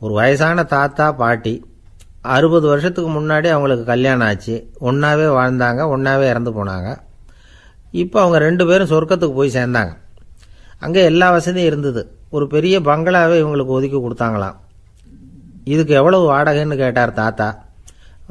[0.00, 1.64] ஒரு வயசான தாத்தா பாட்டி
[2.22, 4.54] அறுபது வருஷத்துக்கு முன்னாடி அவங்களுக்கு கல்யாணம் ஆச்சு.
[4.80, 6.88] ஒன்றாவே வாழ்ந்தாங்க ஒன்றாவே இறந்து போனாங்க.
[7.90, 9.92] இப்போ அவங்க ரெண்டு பேரும் சொர்க்கத்துக்கு போய் சேர்ந்தாங்க.
[10.78, 12.02] அங்கே எல்லா வசதியும் இருந்தது.
[12.30, 14.56] ஒரு பெரிய பங்களாவே இவங்களுக்கு ஒதுக்கி கொடுத்தாங்களாம்.
[15.64, 17.48] இதுக்கு எவ்வளவு வாடகைன்னு கேட்டார் தாத்தா.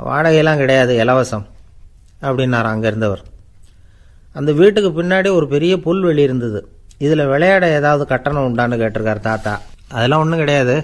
[0.09, 1.45] வாடகையெல்லாம் கிடையாது இலவசம்
[2.21, 3.23] அப்படின்னார் அங்கே இருந்தவர்.
[4.33, 6.59] அந்த வீட்டுக்கு பின்னாடி ஒரு பெரிய புல்வெளி இருந்தது.
[6.97, 9.53] இதில் விளையாட ஏதாவது கட்டணம் உண்டான்னு கேட்டிருக்கார் தாத்தா.
[9.91, 10.75] அதெல்லாம் ஒன்றும் கிடையாது.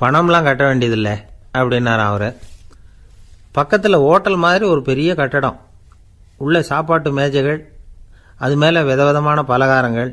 [0.00, 1.14] பணம்லாம் கட்ட வேண்டியதில்லை
[1.58, 2.28] அப்படின்னார் அவர்.
[3.58, 5.58] பக்கத்தில் ஹோட்டல் மாதிரி ஒரு பெரிய கட்டடம்.
[6.44, 7.60] உள்ள சாப்பாட்டு மேஜைகள்
[8.44, 10.10] அது மேலே விதவிதமான பலகாரங்கள்.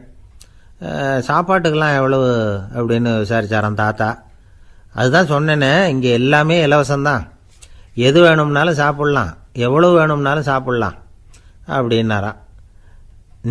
[1.30, 2.30] சாப்பாட்டுக்கெல்லாம் எவ்வளவு
[2.78, 4.08] அப்படின்னு விசாரிச்சாராம் தாத்தா.
[5.00, 7.24] அதுதான் சொன்னேனே இங்கே எல்லாமே இலவசம்தான்.
[8.08, 9.32] எது வேணும்னாலும் சாப்பிட்லாம்
[9.66, 10.98] எவ்வளவு வேணும்னாலும் சாப்பிட்லாம்
[11.76, 12.32] அப்படின்னாரா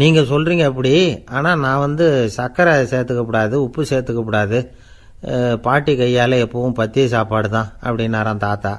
[0.00, 0.92] நீங்கள் சொல்கிறீங்க அப்படி
[1.36, 4.58] ஆனால் நான் வந்து சர்க்கரை சேர்த்துக்கக்கூடாது உப்பு சேர்த்துக்கக்கூடாது
[5.66, 8.72] பாட்டி கையால் எப்பவும் பத்திய சாப்பாடு தான் அப்படின்னாராம் தாத்தா.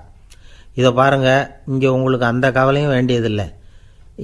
[0.79, 3.47] இதை பாருங்கள் இங்கே உங்களுக்கு அந்த கவலையும் வேண்டியதில்லை.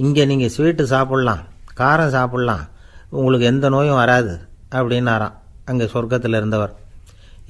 [0.04, 1.42] இங்கே நீங்கள் ஸ்வீட்டு சாப்பிட்லாம்
[1.80, 2.64] காரம் சாப்பிட்லாம்
[3.18, 4.34] உங்களுக்கு எந்த நோயும் வராது
[4.78, 5.36] அப்படின்னாராம்
[5.70, 6.72] அங்கே சொர்க்கத்தில் இருந்தவர்.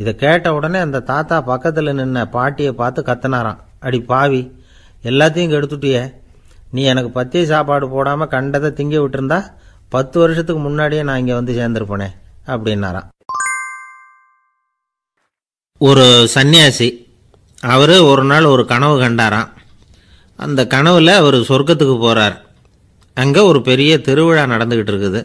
[0.01, 3.61] இதை கேட்ட உடனே அந்த தாத்தா பக்கத்தில் நின்ன பாட்டியை பார்த்து கத்துனாராம்.
[3.87, 4.43] அடி பாவி
[5.11, 6.03] எல்லாத்தையும் கெடுத்துட்டியே
[6.75, 9.39] நீ எனக்கு பத்திய சாப்பாடு போடாமல் கண்டதை திங்க விட்டுருந்தா
[9.95, 12.09] பத்து வருஷத்துக்கு முன்னாடியே நான் இங்கே வந்து சேர்ந்துருப்பேனே
[12.55, 13.09] அப்படின்னாராம்.
[15.89, 16.87] ஒரு சன்னியாசி
[17.75, 19.49] அவர் ஒரு நாள் ஒரு கனவு கண்டாராம்.
[20.37, 22.37] அந்த கனவில் அவர் சொர்க்கத்துக்கு போகிறார்
[23.15, 25.21] அங்கே ஒரு பெரிய திருவிழா நடந்துக்கிட்டு இருக்குது.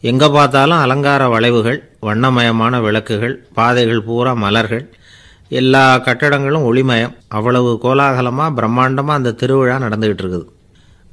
[0.00, 4.84] எங்கே பார்த்தாலும் அலங்கார வளைவுகள் வண்ணமயமான விளக்குகள் பாதைகள் பூரா மலர்கள்.
[5.48, 7.16] எல்லா கட்டடங்களும் ஒளிமயம்.
[7.28, 10.46] அவ்வளவு கோலாகலமாக பிரம்மாண்டமாக அந்த திருவிழா நடந்துக்கிட்டு இருக்குது.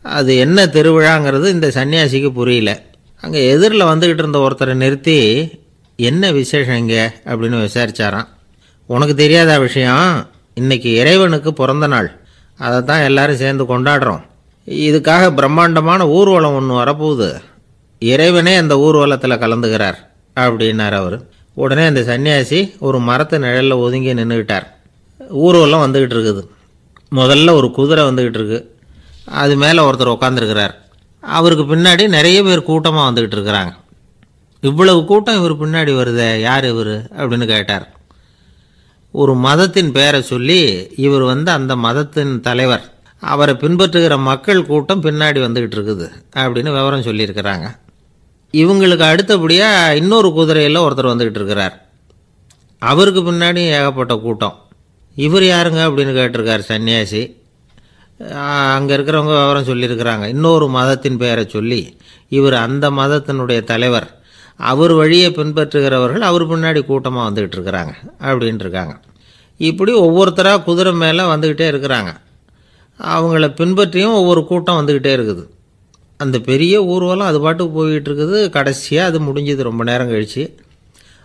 [0.02, 2.82] அது என்ன திருவிழாங்கிறது இந்த சன்னியாசிக்கு புரியல.
[3.22, 5.20] அங்கே எதிரில் வந்துக்கிட்டு இருந்த ஒருத்தரை நிறுத்தி
[5.96, 7.04] என்ன விசேஷம் இங்கே?
[7.26, 8.30] அப்படின்னு விசாரிச்சாராம்.
[8.94, 10.30] உனக்கு தெரியாத விஷயம்?
[10.54, 12.20] இன்னைக்கு இறைவனுக்கு பிறந்த நாள்.
[12.58, 14.22] அதை தான் எல்லாரும் சேர்ந்து கொண்டாடுறோம்.
[14.66, 17.30] இதுக்காக பிரம்மாண்டமான ஊர்வலம் ஒன்று வரப்போகுது.
[18.00, 19.98] இறைவனே அந்த ஊர்வலத்தில் கலந்துக்கிறார்
[20.36, 21.22] அப்படின்னார் அவர்.
[21.54, 24.66] உடனே அந்த சன்னியாசி ஒரு மரத்து நிழலில் ஒதுங்கி நின்றுக்கிட்டார்
[25.30, 26.48] ஊர்வலம் வந்துக்கிட்டு இருக்குது.
[27.16, 28.76] முதல்ல ஒரு குதிரை வந்துக்கிட்டு இருக்கு.
[29.26, 30.74] அது மேலே ஒருத்தர் உட்காந்துருக்கிறார்
[31.22, 33.72] அவருக்கு பின்னாடி நிறைய பேர் கூட்டமாக வந்துக்கிட்டு இருக்கிறாங்க.
[34.62, 36.94] இவ்வளவு கூட்டம் இவர் பின்னாடி வருதே யார் இவர்?
[37.18, 37.92] அப்படின்னு கேட்டார்.
[39.22, 42.86] ஒரு மதத்தின் பெயரை சொல்லி இவர் வந்து அந்த மதத்தின் தலைவர்.
[43.20, 47.68] அவரை பின்பற்றுகிற மக்கள் கூட்டம் பின்னாடி வந்துக்கிட்டு இருக்குது அப்படின்னு விவரம் சொல்லியிருக்கிறாங்க.
[48.52, 51.76] இவங்களுக்கு அடுத்தபடியாக இன்னொரு குதிரையில் ஒருத்தர் வந்துக்கிட்டு இருக்கிறார்.
[52.80, 54.58] அவருக்கு பின்னாடி ஏகப்பட்ட கூட்டம்.
[55.16, 57.24] இவர் யாருங்க அப்படின்னு கேட்டிருக்கார் சன்னியாசி.
[58.74, 60.26] அங்கே இருக்கிறவங்க விவரம் சொல்லியிருக்கிறாங்க.
[60.28, 61.98] இன்னொரு மதத்தின் பெயரை சொல்லி
[62.30, 64.23] இவர் அந்த மதத்தினுடைய தலைவர்.
[64.58, 69.00] அவர் வழியை பின்பற்றுகிறவர்கள் அவர் பின்னாடி கூட்டமாக வந்துக்கிட்டு இருக்கிறாங்க அப்படின்ட்டு இருக்காங்க.
[69.58, 72.16] இப்படி ஒவ்வொருத்தராக குதிரை மேலே வந்துக்கிட்டே இருக்கிறாங்க.
[73.00, 75.44] அவங்கள பின்பற்றியும் ஒவ்வொரு கூட்டம் வந்துக்கிட்டே இருக்குது.
[76.18, 78.50] அந்த பெரிய ஊர்வலம் அது பாட்டுக்கு போய்கிட்டு இருக்குது.
[78.50, 79.62] கடைசியாக அது முடிஞ்சது.
[79.62, 80.58] ரொம்ப நேரம் கழித்து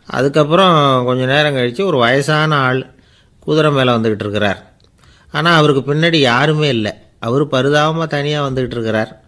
[0.07, 2.91] அதுக்கப்புறம் கொஞ்சம் நேரம் கழித்து ஒரு வயசான ஆள்
[3.39, 4.73] குதிரை மேலே வந்துக்கிட்டு இருக்கிறார்.
[5.31, 6.93] ஆனால் அவருக்கு பின்னாடி யாருமே இல்லை.
[7.19, 9.23] அவர் பரிதாபமாக தனியாக வந்துக்கிட்டு இருக்கிறார்.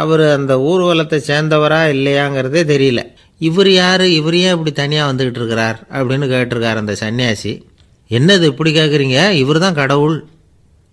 [0.00, 3.00] அவர் அந்த ஊர்வலத்தை சேர்ந்தவரா இல்லையாங்கிறதே தெரியல.
[3.48, 4.04] இவர் யார்?
[4.18, 5.78] இவர் ஏன் இப்படி தனியாக வந்துக்கிட்டு இருக்கிறார்?
[5.96, 7.52] அப்படின்னு கேட்டிருக்கார் அந்த சன்னியாசி.
[8.10, 10.16] என்னது இப்படி கேட்குறீங்க இவர் தான் கடவுள்.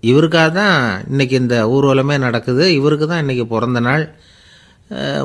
[0.03, 0.77] இவருக்காக தான்
[1.11, 2.63] இன்றைக்கி இந்த ஊர்வலமே நடக்குது.
[2.79, 4.03] இவருக்கு தான் இன்றைக்கி பிறந்த நாள்.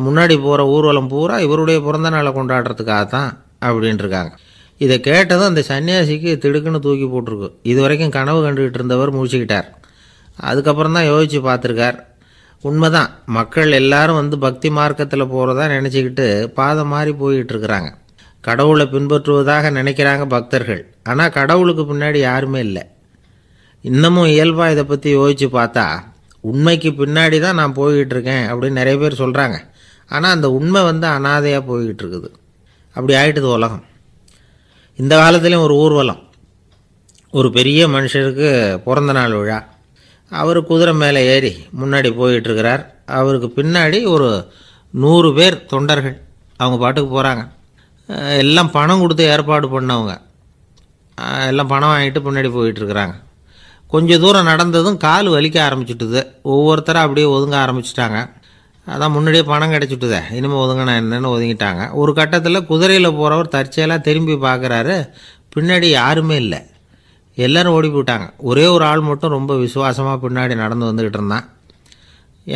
[0.06, 3.30] முன்னாடி போகிற ஊர்வலம் பூரா இவருடைய பிறந்த நாளை கொண்டாடுறதுக்காக தான்
[3.68, 4.32] அப்படின்ட்டு இருக்காங்க
[4.80, 7.48] இதை கேட்டதும் அந்த சன்னியாசிக்கு திடுக்குன்னு தூக்கி போட்டிருக்கு.
[7.70, 9.68] இது வரைக்கும் கனவு கண்டுகிட்டு இருந்தவர் முடிச்சுக்கிட்டார்
[10.50, 11.98] அதுக்கப்புறம் தான் யோசித்து பார்த்துருக்கார்.
[12.64, 13.10] உண்மைதான்.
[13.36, 16.26] மக்கள் எல்லாரும் வந்து பக்தி மார்க்கத்தில் போகிறதா நினச்சிக்கிட்டு
[16.58, 17.90] பாதை மாறி போய்கிட்டு இருக்கிறாங்க
[18.44, 20.82] கடவுளை பின்பற்றுவதாக நினைக்கிறாங்க பக்தர்கள்.
[21.10, 22.84] ஆனால் கடவுளுக்கு பின்னாடி யாருமே இல்லை.
[23.84, 25.86] இன்னமும் இயல்பாக இதை பற்றி யோசித்து பார்த்தா
[26.50, 29.56] உண்மைக்கு பின்னாடி தான் நான் போய்கிட்டு இருக்கேன் அப்படின்னு நிறைய பேர் சொல்கிறாங்க
[30.10, 32.28] ஆனால் அந்த உண்மை வந்து அனாதையாக போய்கிட்டு இருக்குது
[32.96, 33.84] அப்படி ஆயிட்டுது உலகம்.
[34.98, 36.22] இந்த காலத்துலேயும் ஒரு ஊர்வலம்.
[37.38, 38.48] ஒரு பெரிய மனுஷருக்கு
[38.86, 39.58] பிறந்த நாள் விழா.
[40.30, 42.82] அவர் குதிரை மேலே ஏறி முன்னாடி போயிட்டுருக்கிறார்.
[43.18, 44.52] அவருக்கு பின்னாடி ஒரு
[44.90, 46.16] நூறு பேர் தொண்டர்கள்
[46.56, 47.44] அவங்க பாட்டுக்கு போகிறாங்க
[48.42, 50.12] எல்லாம் பணம் கொடுத்து ஏற்பாடு பண்ணவங்க.
[51.46, 53.14] எல்லாம் பணம் வாங்கிட்டு பின்னாடி போயிட்டுருக்குறாங்க.
[53.86, 56.20] கொஞ்சம் தூரம் நடந்ததும் கால் வலிக்க ஆரம்பிச்சுட்டுது.
[56.42, 58.18] ஒவ்வொருத்தரும் அப்படியே ஒதுங்க ஆரம்பிச்சிட்டாங்க.
[58.86, 60.20] அதான் முன்னாடியே பணம் கிடச்சிட்டுதே.
[60.32, 61.92] இனிமேல் ஒதுங்கினா என்னன்னு ஒதுங்கிட்டாங்க.
[61.92, 65.08] ஒரு கட்டத்தில் குதிரையில் போகிறவர் தற்செயலாக திரும்பி பார்க்குறாரு
[65.56, 66.60] பின்னாடி யாருமே இல்லை.
[67.44, 68.26] எல்லாரும் ஓடி போயிட்டாங்க.
[68.50, 71.46] ஒரே ஒரு ஆள் மட்டும் ரொம்ப விசுவாசமாக பின்னாடி நடந்து வந்துக்கிட்டு இருந்தான்.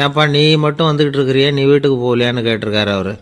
[0.02, 3.12] ஏன்ப்பா நீ மட்டும் வந்துக்கிட்டு இருக்கிறியே நீ வீட்டுக்கு போகலையான்னு கேட்டிருக்காரு அவர்.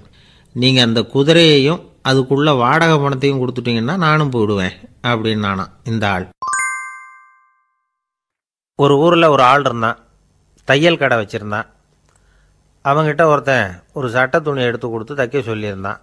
[0.55, 4.77] நீங்கள் அந்த குதிரையையும் அதுக்குள்ள வாடகை பணத்தையும் கொடுத்துட்டிங்கன்னா நானும் போயிடுவேன்
[5.11, 6.27] அப்படின்னு நானா இந்த ஆள்.
[8.85, 9.99] ஒரு ஊரில் ஒரு ஆள் இருந்தான்.
[10.65, 11.69] தையல் கடை வச்சுருந்தான்.
[12.85, 16.01] அவங்கிட்ட ஒருத்தன் ஒரு சட்டை துணி எடுத்து கொடுத்து தைக்க சொல்லியிருந்தான்.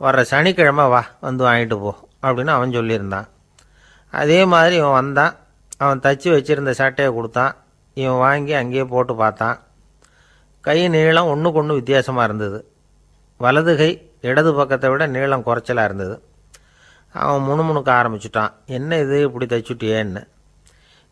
[0.00, 1.92] வர்ற சனிக்கிழமை வா வந்து வாங்கிட்டு போ
[2.22, 3.28] அப்படின்னு அவன் சொல்லியிருந்தான்.
[4.12, 5.34] அதே மாதிரி இவன் வந்தான்.
[5.76, 7.54] அவன் தச்சு வச்சுருந்த சட்டையை கொடுத்தான்.
[7.94, 9.58] இவன் வாங்கி அங்கேயே போட்டு பார்த்தான்.
[10.60, 12.58] கை நீளம் ஒன்றுக்கு ஒன்று வித்தியாசமாக இருந்தது.
[13.36, 16.22] வலது கை இடது பக்கத்தை விட நீளம் குறைச்சலாக இருந்தது.
[17.14, 18.52] அவன் முணுமுணுக்க ஆரம்பிச்சிட்டான்.
[18.66, 19.22] என்ன இது?
[19.22, 20.22] இப்படி தைச்சுட்டியேன்னு?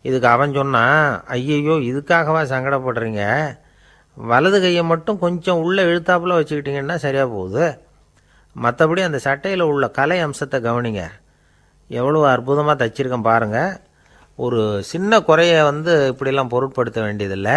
[0.03, 3.23] இதுக்கு அவன் சொன்னான் ஐயையோ இதுக்காகவா சங்கடப்படுறீங்க?
[4.17, 7.85] வலது கையை மட்டும் கொஞ்சம் உள்ளே இழுத்தாப்புல வச்சுக்கிட்டிங்கன்னா சரியாக போகுது.
[8.57, 11.03] மற்றபடி அந்த சட்டையில் உள்ள கலை அம்சத்தை கவனிங்க.
[11.99, 13.73] எவ்வளோ அற்புதமாக தைச்சிருக்கேன் பாருங்கள்
[14.45, 14.61] ஒரு
[14.91, 17.57] சின்ன குறைய வந்து இப்படிலாம் பொருட்படுத்த வேண்டியதில்லை.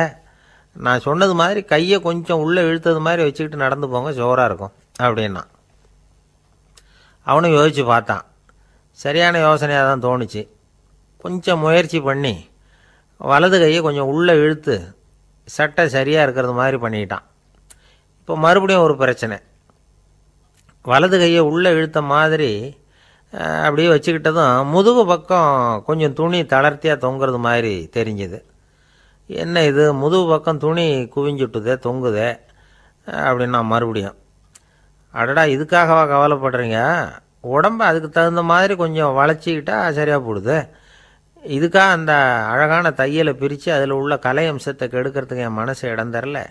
[0.86, 4.74] நான் சொன்னது மாதிரி கையை கொஞ்சம் உள்ளே இழுத்தது மாதிரி வச்சுக்கிட்டு நடந்து போங்க ஜோராக இருக்கும்
[5.06, 5.44] அப்படின்னா.
[7.28, 8.24] அவனும் யோசித்து பார்த்தான்.
[9.04, 10.42] சரியான யோசனையாக தான் தோணுச்சு.
[11.24, 12.34] கொஞ்சம் முயற்சி பண்ணி
[13.32, 14.76] வலது கையை கொஞ்சம் உள்ளே இழுத்து
[15.48, 17.26] சட்டை சரியாக இருக்கிறது மாதிரி பண்ணிக்கிட்டான்
[18.20, 19.38] இப்போ மறுபடியும் ஒரு பிரச்சனை.
[20.92, 22.52] வலது கையை உள்ளே இழுத்த மாதிரி
[23.40, 28.42] அப்படியே வச்சுக்கிட்டதும் முதுகு பக்கம் கொஞ்சம் துணி தளர்த்தியாக தொங்குறது மாதிரி தெரிஞ்சுது.
[29.28, 29.94] என்ன இது?
[29.94, 32.40] முதுகு பக்கம் துணி குவிஞ்சுட்டுதே தொங்குதே
[33.08, 34.16] அப்படின்னா மறுபடியும்.
[35.12, 37.10] அடடா இதுக்காகவா கவலைப்படுறீங்க?
[37.44, 40.70] உடம்ப அதுக்கு தகுந்த மாதிரி கொஞ்சம் வளைச்சிக்கிட்டா சரியாக போடுது.
[41.48, 42.14] இதுக்காக அந்த
[42.48, 46.46] அழகான தையலை பிரித்து அதில் உள்ள கலை அம்சத்தை கெடுக்கிறதுக்கு என் மனசு இடம் தரல.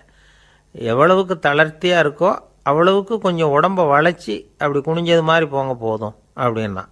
[0.73, 6.15] எவ்வளவுக்கு தளர்த்தியாக இருக்கோ அவ்வளவுக்கு கொஞ்சம் உடம்ப வளைச்சி அப்படி குனிஞ்சது மாதிரி போங்க போதும்.
[6.37, 6.85] அப்படின்னா.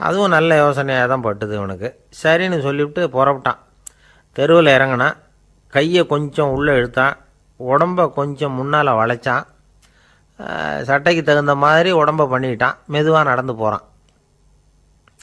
[0.00, 1.88] அதுவும் நல்ல யோசனையாக தான் பட்டுது இவனுக்கு.
[2.22, 3.60] சரின்னு சொல்லிவிட்டு புறப்பட்டான்.
[4.36, 5.16] தெருவில் இறங்கினான்
[5.74, 7.16] கையை கொஞ்சம் உள்ளே இழுத்தான்.
[7.60, 9.44] உடம்ப கொஞ்சம் முன்னால் வளைச்சான்.
[10.88, 13.84] சட்டைக்கு தகுந்த மாதிரி உடம்ப பண்ணிக்கிட்டான் மெதுவாக நடந்து போகிறான்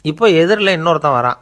[0.09, 1.39] இப்போ எதிரில் இன்னொருத்தன் வரான்.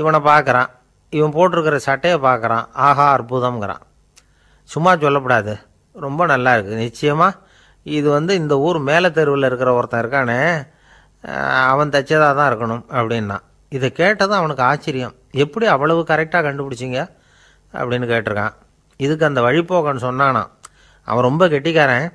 [0.00, 0.70] இவனை பார்க்குறான்
[1.16, 3.82] இவன் போட்டிருக்கிற சட்டையை பார்க்குறான் ஆஹா அற்புதம்ங்கிறான்.
[4.70, 5.54] சும்மா சொல்லப்படாது.
[6.06, 7.38] ரொம்ப நல்லா இருக்குது நிச்சயமாக
[7.98, 10.38] இது வந்து இந்த ஊர் மேலே தெருவில் இருக்கிற ஒருத்தன் இருக்கானே.
[11.22, 13.38] அவன் தைச்சதாக தான் இருக்கணும் அப்படின்னா.
[13.68, 15.14] இதை கேட்டதும் அவனுக்கு ஆச்சரியம்.
[15.30, 17.08] எப்படி அவ்வளவு கரெக்டாக கண்டுபிடிச்சிங்க?
[17.72, 18.52] அப்படின்னு கேட்டிருக்கான்.
[18.96, 20.48] இதுக்கு அந்த வழிபோக்கன்னு சொன்னானாம்
[21.04, 22.12] அவன் ரொம்ப கெட்டிக்காரன்.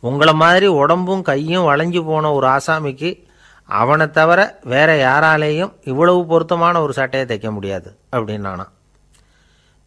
[0.00, 3.24] உங்களை மாதிரி உடம்பும் கையும் வளைஞ்சு போன ஒரு ஆசாமிக்கு
[3.64, 8.64] அவனை தவிர வேற யாராலேயும் இவ்வளவு பொருத்தமான ஒரு சட்டையை தைக்க முடியாது அப்படின்னானா.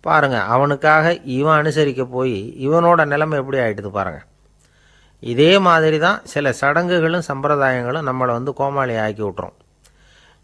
[0.01, 4.25] பாருங்க அவனுக்காக இவன் அனுசரிக்க போய் இவனோட நிலைமை எப்படி ஆயிட்டுது பாருங்கள்
[5.23, 9.55] இதே மாதிரி தான் சில சடங்குகளும் சம்பிரதாயங்களும் நம்மளை வந்து கோமாளி ஆக்கி விட்றோம்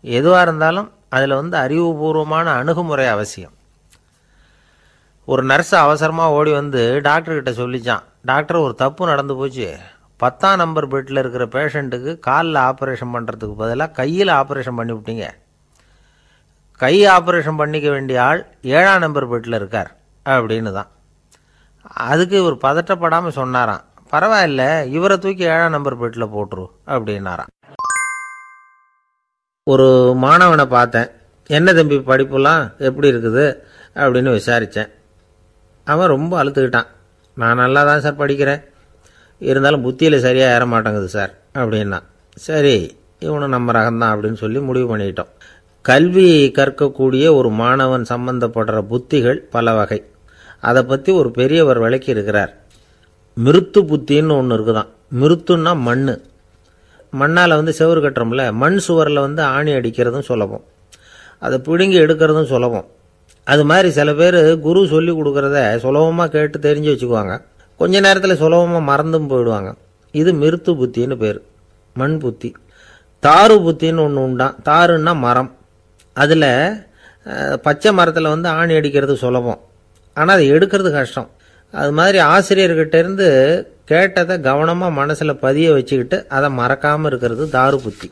[0.03, 3.55] எதுவாக இருந்தாலும் அதில் வந்து அறிவுபூர்வமான அணுகுமுறை அவசியம்.
[5.27, 9.67] ஒரு நர்ஸ் அவசரமாக ஓடி வந்து டாக்டர்கிட்ட சொல்லிச்சான் டாக்டர் ஒரு தப்பு நடந்து போச்சு.
[10.23, 15.27] பத்தாம் நம்பர் பெட்டில் இருக்கிற பேஷண்ட்டுக்கு காலில் ஆப்ரேஷன் பண்ணுறதுக்கு பதிலாக கையில் ஆப்ரேஷன் பண்ணிவிட்டீங்க
[16.83, 18.41] கை ஆப்ரேஷன் பண்ணிக்க வேண்டிய ஆள்
[18.77, 19.89] ஏழாம் நம்பர் பெட்டில் இருக்கார்
[20.25, 20.89] அப்படின்னு தான்.
[22.07, 23.83] அதுக்கு இவர் பதட்டப்படாமல் சொன்னாராம்.
[24.13, 24.63] பரவாயில்ல
[24.97, 27.51] இவரை தூக்கி ஏழாம் நம்பர் பெட்டில் போட்டுரு அப்படின்னாராம்.
[29.67, 29.87] ஒரு
[30.23, 31.09] மாணவனை பார்த்தேன்.
[31.49, 33.45] என்ன தம்பி படிப்புலாம் எப்படி இருக்குது?
[33.95, 34.91] அப்படின்னு விசாரித்தேன்
[35.87, 36.89] அவன் ரொம்ப அழுத்துக்கிட்டான்.
[37.37, 38.61] நான் நல்லா தான் சார் படிக்கிறேன்.
[39.41, 41.99] இருந்தாலும் புத்தியில் சரியாக ஏற மாட்டேங்குது சார் அப்படின்னா
[42.37, 42.75] சரி
[43.19, 45.31] இவனும் நம்ம ரகம்தான் அப்படின்னு சொல்லி முடிவு பண்ணிக்கிட்டோம்
[45.85, 49.99] கல்வி கற்கக்கூடிய ஒரு மாணவன் சம்பந்தப்படுற புத்திகள் பல வகை
[50.59, 52.51] அதை பற்றி ஒரு பெரியவர் விளக்கி இருக்கிறார்
[53.33, 54.89] மிருத்து புத்தின்னு ஒன்று இருக்குதான்.
[55.19, 56.19] மிருத்துன்னா மண்
[57.19, 60.63] மண்ணால் வந்து செவுறு கட்டுறோம்ல மண் சுவரில் வந்து ஆணி அடிக்கிறதும் சுலபம்.
[61.39, 62.85] அதை பிடுங்கி எடுக்கிறதும் சுலபம்.
[63.43, 67.41] அது மாதிரி சில பேர் குரு சொல்லி கொடுக்குறத சுலபமாக கேட்டு தெரிஞ்சு வச்சுக்குவாங்க.
[67.77, 69.75] கொஞ்ச நேரத்தில் சுலபமாக மறந்தும் போயிடுவாங்க.
[70.11, 71.41] இது மிருத்து புத்தின்னு பேர்.
[71.93, 72.55] மண் புத்தி.
[73.23, 75.51] தாறு புத்தின்னு ஒன்று உண்டான் தாருன்னா மரம்.
[76.13, 76.49] அதில்
[77.61, 79.59] பச்சை மரத்தில் வந்து ஆணி அடிக்கிறது சுலபம்.
[80.13, 81.29] ஆனால் அதை எடுக்கிறது கஷ்டம்.
[81.79, 83.27] அது மாதிரி ஆசிரியர்கிட்ட இருந்து
[83.85, 88.09] கேட்டதை கவனமாக மனசில் பதிய வச்சுக்கிட்டு அதை மறக்காமல் இருக்கிறது தாரு புத்தி.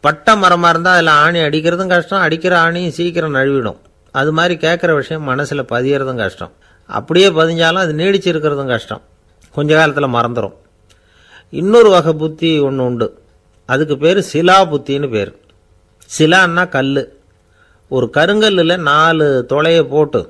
[0.00, 3.78] பட்டை மரமாக இருந்தால் அதில் ஆணி அடிக்கிறதும் கஷ்டம் அடிக்கிற ஆணியும் சீக்கிரம் நழுவிடும்.
[4.10, 6.52] அது மாதிரி கேட்குற விஷயம் மனசில் பதியறதும் கஷ்டம்.
[6.86, 9.02] அப்படியே பதிஞ்சாலும் அது நீடிச்சு இருக்கிறதும் கஷ்டம்.
[9.54, 10.56] கொஞ்ச காலத்தில் மறந்துடும்
[11.50, 13.22] இன்னொரு வகை புத்தி ஒன்று உண்டு.
[13.66, 15.32] அதுக்கு பேர் சிலா புத்தின்னு பேர்.
[16.18, 16.92] சிலான்னா கல்
[17.88, 20.20] ஒரு கருங்கல்லில் நாலு தொலையை போட்டு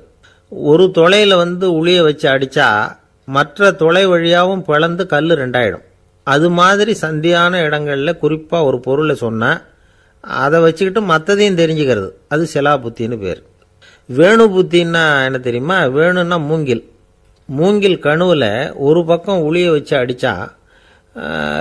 [0.49, 5.83] ஒரு தொலையில் வந்து உளிய வச்சு அடித்தா மற்ற தொலை வழியாகவும் பிளந்து கல் ரெண்டாயிடும்.
[6.23, 9.61] அது மாதிரி சந்தியான இடங்களில் குறிப்பாக ஒரு பொருளை சொன்னால்
[10.21, 12.09] அதை வச்சுக்கிட்டு மற்றதையும் தெரிஞ்சுக்கிறது.
[12.27, 13.43] அது சிலா புத்தின்னு பேர்.
[14.17, 15.83] வேணு புத்தின்னா என்ன தெரியுமா?
[15.83, 16.83] வேணுன்னா மூங்கில்.
[17.45, 20.33] மூங்கில் கணுவில் ஒரு பக்கம் உளிய வச்சு அடித்தா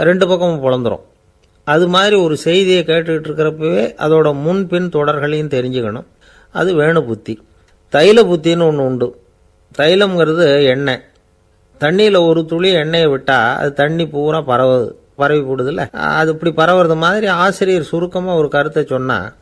[0.02, 1.04] ரெண்டு பக்கமும் பிளந்துரும்.
[1.64, 6.08] அது மாதிரி ஒரு செய்தியை கேட்டுக்கிட்டு இருக்கிறப்பவே அதோட முன்பின் தொடர்களையும் தெரிஞ்சுக்கணும்.
[6.52, 7.46] அது வேணு புத்தி
[7.92, 9.22] தைல புத்தின்னு ஒன்று உண்டு.
[9.78, 11.02] தைலம்ங்கிறது எண்ணெய்.
[11.80, 15.92] தண்ணியில் ஒரு துளி எண்ணெயை விட்டால் அது தண்ணி பூரா பரவுது பரவி போடுதுல்ல?
[15.92, 19.32] அது இப்படி பரவுறது மாதிரி ஆசிரியர் சுருக்கமாக ஒரு கருத்தை சொன்னால்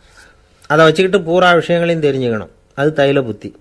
[0.67, 2.49] அதை வச்சுக்கிட்டு பூரா விஷயங்களையும் தெரிஞ்சுக்கணும்.
[2.75, 3.57] அது தைல புத்தி.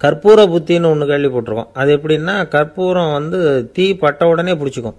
[0.00, 1.68] கற்பூர புத்தின்னு ஒன்று கேள்விப்பட்டிருக்கோம்.
[1.74, 4.94] அது எப்படின்னா கற்பூரம் வந்து தீ பட்ட உடனே பிடிச்சிக்கும்.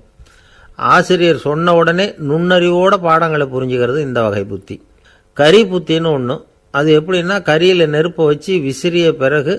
[0.75, 4.87] ஆசிரியர் சொன்ன உடனே நுண்ணறிவோட பாடங்களை புரிஞ்சுக்கிறது இந்த வகை புத்தி.
[5.33, 9.55] கரி புத்தின்னு ஒன்று அது எப்படின்னா கரியில் நெருப்பை வச்சு விசிறிய பிறகு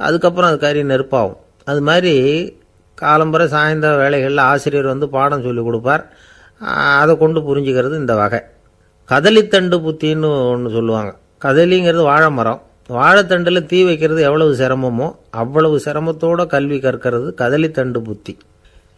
[0.00, 1.38] அதுக்கப்புறம் அது கறி நெருப்பாகும்.
[1.70, 2.14] அது மாதிரி
[3.02, 6.04] காலம்பரை சாயந்தர வேலைகளில் ஆசிரியர் வந்து பாடம் சொல்லி கொடுப்பார்.
[7.02, 8.40] அதை கொண்டு புரிஞ்சுக்கிறது இந்த வகை.
[9.08, 11.12] கதலித்தண்டு புத்தின்னு ஒன்று சொல்லுவாங்க.
[11.44, 12.62] கதலிங்கிறது வாழை மரம்
[12.98, 15.06] வாழைத்தண்டில் தீ வைக்கிறது எவ்வளவு சிரமமோ
[15.42, 18.34] அவ்வளவு சிரமத்தோட கல்வி கற்கிறது கதலித்தண்டு புத்தி.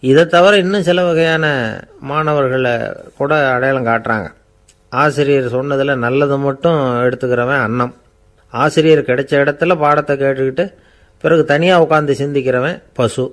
[0.00, 1.44] இதை தவிர இன்னும் சில வகையான
[2.10, 2.72] மாணவர்களை
[3.18, 4.28] கூட அடையாளம் காட்டுறாங்க.
[5.02, 7.94] ஆசிரியர் சொன்னதில் நல்லது மட்டும் எடுத்துக்கிறவன் அன்னம்
[8.52, 10.64] ஆசிரியர் கிடைச்ச இடத்துல பாடத்தை கேட்டுக்கிட்டு
[11.24, 13.24] பிறகு தனியாக உட்காந்து சிந்திக்கிறவன் பசு.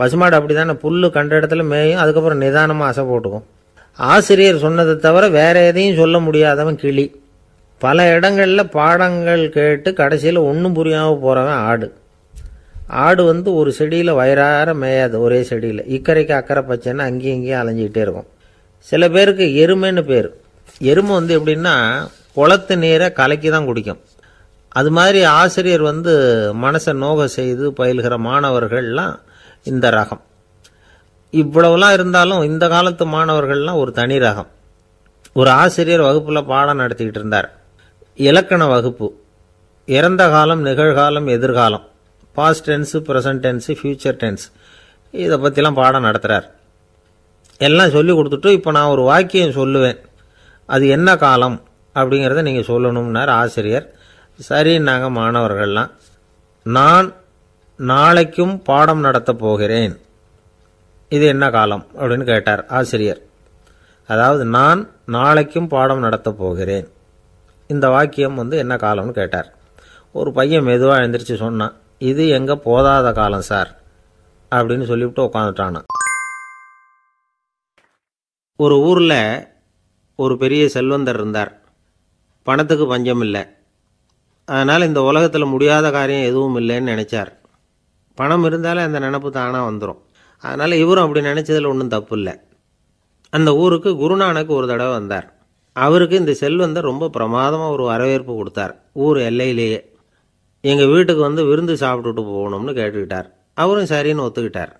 [0.00, 3.44] பசுமாடு அப்படி தானே புல்லு கண்ட இடத்துல மேயும் அதுக்கப்புறம் நிதானமாக அசை போட்டுக்கும்.
[3.98, 7.06] ஆசிரியர் சொன்னதை தவிர வேற எதையும் சொல்ல முடியாதவன் கிளி.
[7.80, 11.88] பல இடங்களில் பாடங்கள் கேட்டு கடைசியில் ஒன்றும் புரியாமல் போகிறவன் ஆடு.
[13.04, 15.82] ஆடு வந்து ஒரு செடியில் வயிறார மேயாது ஒரே செடியில்.
[15.96, 18.28] இக்கரைக்கு அக்கறை பச்சைன்னா அங்கேயும் இங்கேயும் அலைஞ்சிக்கிட்டே இருக்கும்.
[18.90, 20.28] சில பேருக்கு எருமைன்னு பேர்.
[20.90, 21.74] எருமை வந்து எப்படின்னா
[22.38, 24.00] குளத்து நீரை கலக்கி தான் குடிக்கும்.
[24.78, 26.12] அது மாதிரி ஆசிரியர் வந்து
[26.62, 29.14] மனசை நோக செய்து பயில்கிற மாணவர்கள்லாம்
[29.70, 30.22] இந்த ரகம்.
[31.32, 34.50] இவ்வளவுலாம் இருந்தாலும் இந்த காலத்து மாணவர்கள்லாம் ஒரு தனி ரகம்.
[35.32, 37.48] ஒரு ஆசிரியர் வகுப்பில் பாடம் நடத்திக்கிட்டு இருந்தார்.
[38.16, 39.08] இலக்கண வகுப்பு.
[39.86, 41.86] இறந்த காலம் நிகழ்காலம் எதிர்காலம்.
[42.38, 44.44] Past tense present tense future tense
[45.22, 46.46] இதை பற்றிலாம் பாடம் நடத்துகிறார்
[47.58, 49.98] எல்லாம் சொல்லி கொடுத்துட்டு இப்போ நான் ஒரு வாக்கியம் சொல்லுவேன்.
[50.66, 51.62] அது என்ன காலம்?
[51.94, 53.94] அப்படிங்கிறத நீங்கள் சொல்லணும்னார் ஆசிரியர்.
[54.48, 55.90] சரின்னாங்க மாணவர்கள்லாம்.
[56.62, 57.14] நான்
[57.76, 60.00] நாளைக்கும் பாடம் நடத்தப் போகிறேன்.
[61.08, 61.86] இது என்ன காலம்?
[61.98, 63.20] அப்படின்னு கேட்டார் ஆசிரியர்.
[64.06, 66.88] அதாவது நான் நாளைக்கும் பாடம் நடத்தப் போகிறேன்.
[67.66, 69.54] இந்த வாக்கியம் வந்து என்ன காலம்னு கேட்டார்.
[70.12, 73.80] ஒரு பையன் மெதுவாக எழுந்திரிச்சு சொன்னான் இது எங்கே போதாத காலம் சார்?
[74.50, 75.93] அப்படின்னு சொல்லிவிட்டு உட்காந்துட்டானான்
[78.56, 79.46] ஒரு ஊரில்
[80.16, 81.60] ஒரு பெரிய செல்வந்தர் இருந்தார்.
[82.42, 83.46] பணத்துக்கு பஞ்சம் இல்லை.
[84.44, 87.32] அதனால் இந்த உலகத்தில் முடியாத காரியம் எதுவும் இல்லைன்னு நினச்சார்.
[88.14, 89.98] பணம் இருந்தாலே அந்த நினப்பு தானாக வந்துடும்
[90.38, 92.34] அதனால் இவரும் அப்படி நினச்சதில் ஒன்றும் தப்பு இல்லை.
[93.30, 95.46] அந்த ஊருக்கு குருநானக் ஒரு தடவை வந்தார்.
[95.72, 98.84] அவருக்கு இந்த செல்வந்தர் ரொம்ப பிரமாதமாக ஒரு வரவேற்பு கொடுத்தார்.
[98.92, 99.80] ஊர் எல்லையிலேயே.
[100.60, 103.30] எங்கள் வீட்டுக்கு வந்து விருந்து சாப்பிட்டுட்டு போகணும்னு கேட்டுக்கிட்டார்.
[103.54, 104.72] அவரும் சரின்னு ஒத்துக்கிட்டார்.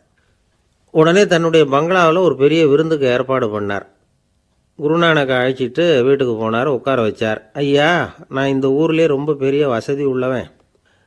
[0.94, 3.86] உடனே தன்னுடைய பங்களாவில் ஒரு பெரிய விருந்துக்கு ஏற்பாடு பண்ணார்.
[4.78, 7.38] குருநானக்கை அழைச்சிட்டு வீட்டுக்கு போனார் உட்கார வச்சார்.
[7.52, 10.50] ஐயா நான் இந்த ஊர்லேயே ரொம்ப பெரிய வசதி உள்ளவன்.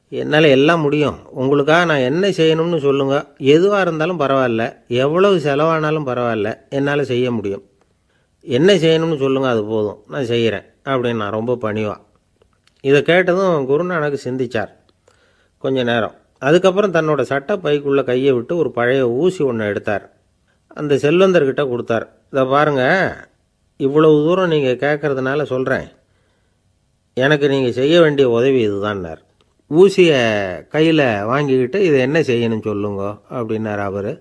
[0.09, 1.17] என்னால் எல்லாம் முடியும்.
[1.31, 4.73] உங்களுக்காக நான் என்ன செய்யணும்னு சொல்லுங்கள் எதுவாக இருந்தாலும் பரவாயில்ல.
[4.87, 6.69] எவ்வளவு செலவானாலும் பரவாயில்ல.
[6.69, 7.63] என்னால் செய்ய முடியும்.
[8.41, 10.03] என்ன செய்யணும்னு சொல்லுங்கள் அது போதும்.
[10.07, 11.95] நான் செய்கிறேன் அப்படின்னு நான் ரொம்ப பணிவா.
[12.81, 14.69] இதை கேட்டதும் குருநானக்கு சிந்திச்சார்.
[15.57, 16.13] கொஞ்ச நேரம்.
[16.41, 20.05] அதுக்கப்புறம் தன்னோட சட்டை பைக்குள்ளே கையை விட்டு ஒரு பழைய ஊசி ஒன்று எடுத்தார்.
[20.79, 22.05] அந்த செல்வந்தர்கிட்ட கொடுத்தார்.
[22.31, 22.83] இதை பாருங்க
[23.85, 25.87] இவ்வளவு தூரம் நீங்கள் கேட்குறதுனால சொல்கிறேன்
[27.13, 29.21] எனக்கு நீங்கள் செய்ய வேண்டிய உதவி இதுதான்னார்.
[29.71, 30.19] ஊசியை
[30.73, 33.03] கையில் வாங்கிக்கிட்டு இதை என்ன செய்யணும் சொல்லுங்க
[33.37, 34.11] அப்படின்னார் அவர்.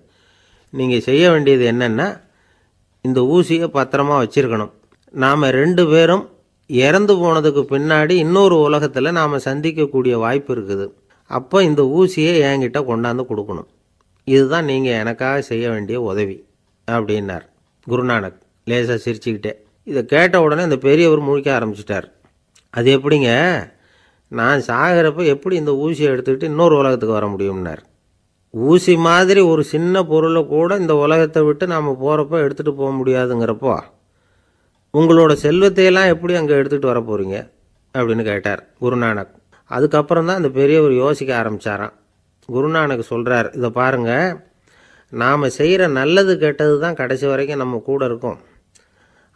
[0.73, 2.09] நீங்கள் செய்ய வேண்டியது என்னென்னா
[3.09, 4.73] இந்த ஊசியை பத்திரமா வச்சுருக்கணும்.
[5.15, 6.25] நாம் ரெண்டு பேரும்
[6.67, 10.87] இறந்து போனதுக்கு பின்னாடி இன்னொரு உலகத்தில் நாம் சந்திக்கக்கூடிய வாய்ப்பு இருக்குது.
[11.30, 13.68] அப்போ இந்த ஊசியை என்கிட்ட கொண்டாந்து கொடுக்கணும்.
[14.25, 16.37] இதுதான் நீங்கள் எனக்காக செய்ய வேண்டிய உதவி
[16.88, 17.47] அப்படின்னார்.
[17.87, 19.52] குருநானக் லேசாக சிரிச்சுக்கிட்டே.
[19.83, 22.06] இதை கேட்ட உடனே இந்த பெரியவர் முழிக்க ஆரம்பிச்சிட்டார்.
[22.71, 23.30] அது எப்படிங்க?
[24.28, 27.83] நான் சாகிறப்ப எப்படி இந்த ஊசியை எடுத்துக்கிட்டு இன்னொரு உலகத்துக்கு வர முடியும்னார்?
[28.54, 33.75] ஊசி மாதிரி ஒரு சின்ன பொருளை கூட இந்த உலகத்தை விட்டு நாம் போகிறப்ப எடுத்துகிட்டு போக முடியாதுங்கிறப்போ
[34.95, 37.37] உங்களோட செல்வத்தையெல்லாம் எப்படி அங்கே எடுத்துகிட்டு வர போகிறீங்க
[37.95, 39.35] அப்படின்னு கேட்டார் குருநானக்.
[39.71, 41.95] அதுக்கப்புறம் தான் அந்த பெரியவர் யோசிக்க ஆரம்பித்தாராம்
[42.49, 44.29] குருநானக் சொல்கிறார் இதை பாருங்கள்
[45.13, 48.39] நாம் செய்கிற நல்லது கெட்டது தான் கடைசி வரைக்கும் நம்ம கூட இருக்கும்.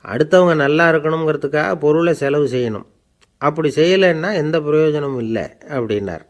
[0.05, 2.87] அடுத்தவங்க நல்லா இருக்கணுங்கிறதுக்காக பொருளை செலவு செய்யணும்.
[3.47, 5.45] அப்படி செய்யலைன்னா எந்த பிரயோஜனமும் இல்லை
[5.77, 6.25] அப்படின்னார்.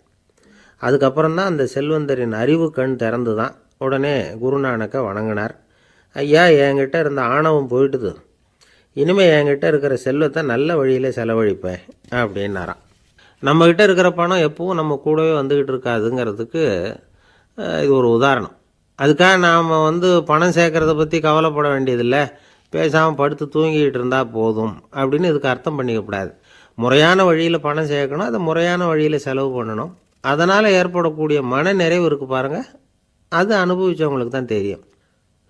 [0.83, 3.55] அதுக்கப்புறம் தான் அந்த செல்வந்தரின் அறிவு கண் திறந்து தான்
[3.87, 5.55] உடனே குருநானக்கை வணங்கினார்.
[6.17, 8.13] ஐயா என்கிட்ட இருந்த ஆணவம் போயிட்டுது.
[8.97, 11.83] இனிமேல் என்கிட்ட இருக்கிற செல்வத்தை நல்ல வழியில் செலவழிப்பேன்
[12.23, 12.83] அப்படின்னாராம்.
[13.43, 16.63] நம்மக்கிட்ட இருக்கிற பணம் எப்பவும் நம்ம கூடவே வந்துக்கிட்டு இருக்காதுங்கிறதுக்கு
[17.85, 18.55] இது ஒரு உதாரணம்.
[18.99, 22.23] அதுக்காக நாம் வந்து பணம் சேர்க்குறத பற்றி கவலைப்பட வேண்டியதில்லை.
[22.73, 26.31] பேசாமல் படுத்து தூங்கிக்கிட்டு இருந்தால் போதும் அப்படின்னு இதுக்கு அர்த்தம் பண்ணிக்கக்கூடாது
[26.83, 29.91] முறையான வழியில் பணம் சேர்க்கணும் அதை முறையான வழியில் செலவு பண்ணணும்.
[30.25, 32.69] அதனால் ஏற்படக்கூடிய மன நிறைவு இருக்குது பாருங்கள்
[33.33, 34.85] அது அனுபவித்தவங்களுக்கு தான் தெரியும்.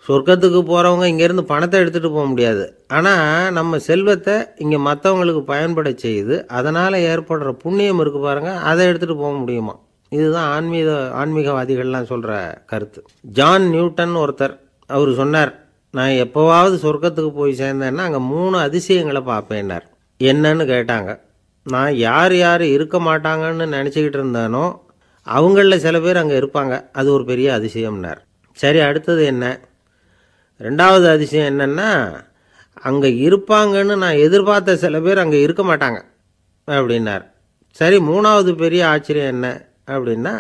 [0.07, 2.65] சொர்க்கத்துக்கு போகிறவங்க இங்கேருந்து பணத்தை எடுத்துகிட்டு போக முடியாது.
[2.97, 9.35] ஆனால் நம்ம செல்வத்தை இங்கே மற்றவங்களுக்கு பயன்பட செய்து அதனால் ஏற்படுற புண்ணியம் இருக்குது பாருங்கள் அதை எடுத்துகிட்டு போக
[9.43, 9.75] முடியுமா?
[10.13, 10.91] இதுதான் ஆன்மீக
[11.21, 12.33] ஆன்மீகவாதிகள்லாம் சொல்கிற
[12.71, 13.01] கருத்து.
[13.39, 14.55] ஜான் நியூட்டன் ஒருத்தர்
[14.91, 15.53] அவர் சொன்னார்
[15.95, 19.87] நான் எப்போவாவது சொர்க்கத்துக்கு போய் சேர்ந்தேன்னா அங்கே மூணு அதிசயங்களை பார்ப்பேன்னார்.
[20.21, 21.11] என்னன்னு கேட்டாங்க.
[21.67, 24.67] நான் யார் யார் இருக்க மாட்டாங்கன்னு நினச்சிக்கிட்டு இருந்தேனோ
[25.27, 26.75] அவங்களில் சில பேர் அங்கே இருப்பாங்க.
[27.01, 28.21] அது ஒரு பெரிய அதிசயம்னார்.
[28.59, 29.47] சரி அடுத்தது என்ன?
[30.65, 31.91] ரெண்டாவது அதிசயம் என்னென்னா
[32.89, 35.99] அங்கே இருப்பாங்கன்னு நான் எதிர்பார்த்த சில பேர் அங்கே இருக்க மாட்டாங்க
[36.69, 37.25] அப்படின்னார்.
[37.81, 39.47] சரி மூணாவது பெரிய ஆச்சரியம் என்ன
[39.95, 40.35] அப்படின்னா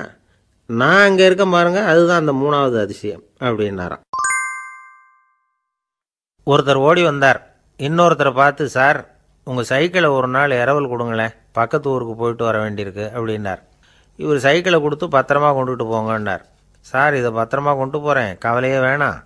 [0.80, 4.02] நான் அங்கே இருக்க பாருங்க அதுதான் அந்த மூணாவது அதிசயம் அப்படின்னாராம்.
[6.46, 7.40] ஒருத்தர் ஓடி வந்தார்.
[7.80, 9.00] இன்னொருத்தரை பார்த்து சார்
[9.46, 11.34] உங்கள் சைக்கிளை ஒரு நாள் இரவல் கொடுங்களேன்.
[11.58, 13.62] பக்கத்து ஊருக்கு போயிட்டு வர வேண்டியிருக்கு அப்படின்னார்.
[14.22, 16.44] இவர் சைக்கிளை கொடுத்து பத்திரமா கொண்டுட்டு போங்கன்னார்.
[16.86, 19.18] சார் இதை பத்திரமா கொண்டு போகிறேன் கவலையே வேணாம்.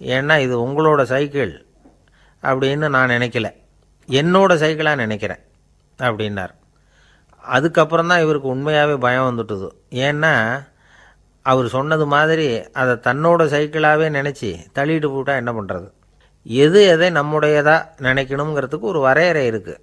[0.00, 1.66] ஏன்னா இது உங்களோட சைக்கிள்
[2.42, 3.54] அப்படின்னு நான் நினைக்கல.
[4.08, 5.42] என்னோட சைக்கிளாக நினைக்கிறேன்
[5.98, 6.54] அப்படின்னார்.
[7.40, 9.68] அதுக்கப்புறம் தான் இவருக்கு உண்மையாகவே பயம் வந்துட்டுது.
[9.90, 10.60] ஏன்னா
[11.42, 15.88] அவர் சொன்னது மாதிரி அதை தன்னோட சைக்கிளாகவே நினச்சி தள்ளிட்டு போட்டால் என்ன பண்ணுறது
[16.42, 19.82] எது எதை நம்முடையதாக நினைக்கணுங்கிறதுக்கு ஒரு வரையறை இருக்குது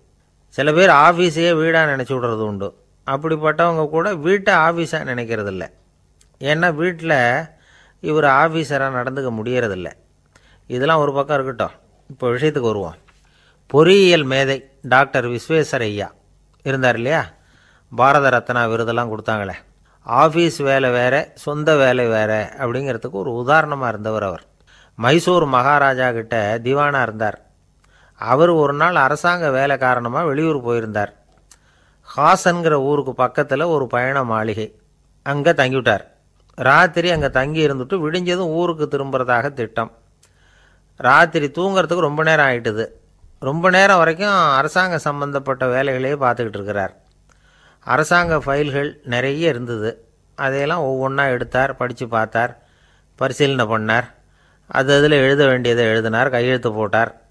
[0.49, 2.77] சில பேர் ஆஃபீஸையே வீடாக நினச்சி விடுறது உண்டு.
[3.07, 5.71] அப்படிப்பட்டவங்க கூட வீட்டை ஆஃபீஸாக நினைக்கிறதில்ல.
[6.41, 7.45] ஏன்னா வீட்டில்
[7.99, 9.91] இவர் ஆஃபீஸராக நடந்துக்க முடியறதில்ல.
[10.67, 11.75] இதெல்லாம் ஒரு பக்கம் இருக்கட்டும்.
[12.09, 12.95] இப்போ விஷயத்துக்கு வருவோம்.
[13.67, 16.07] பொறியியல் மேதை டாக்டர் விஸ்வேஸ்வரய்யா
[16.63, 17.25] இருந்தார் இல்லையா?
[17.91, 19.55] பாரத ரத்னா விருதெல்லாம் கொடுத்தாங்களே.
[20.05, 24.43] ஆஃபீஸ் வேலை வேறு சொந்த வேலை வேறு அப்படிங்கிறதுக்கு ஒரு உதாரணமாக இருந்தவர் அவர்.
[24.95, 27.41] மைசூர் மகாராஜா கிட்ட திவானாக இருந்தார்.
[28.15, 31.13] அவர் ஒரு நாள் அரசாங்க வேலை காரணமாக வெளியூர் போயிருந்தார்.
[32.15, 34.79] ஹாசன்கிற ஊருக்கு பக்கத்தில் ஒரு பயண மாளிகை.
[35.23, 36.03] அங்கே தங்கிவிட்டார்.
[36.55, 39.91] ராத்திரி அங்கே தங்கி இருந்துட்டு விடிஞ்சதும் ஊருக்கு திரும்புறதாக திட்டம்.
[40.97, 42.87] ராத்திரி தூங்கிறதுக்கு ரொம்ப நேரம் ஆயிட்டுது.
[43.39, 46.97] ரொம்ப நேரம் வரைக்கும் அரசாங்க சம்பந்தப்பட்ட வேலைகளையே பார்த்துக்கிட்டு இருக்கிறார்.
[47.79, 50.07] அரசாங்க ஃபைல்கள் நிறைய இருந்தது.
[50.35, 52.63] அதையெல்லாம் ஒவ்வொன்றா எடுத்தார் படித்து பார்த்தார்
[53.15, 54.07] பரிசீலனை பண்ணார்.
[54.67, 57.21] அது அதில் எழுத வேண்டியதை எழுதினார் கையெழுத்து போட்டார்.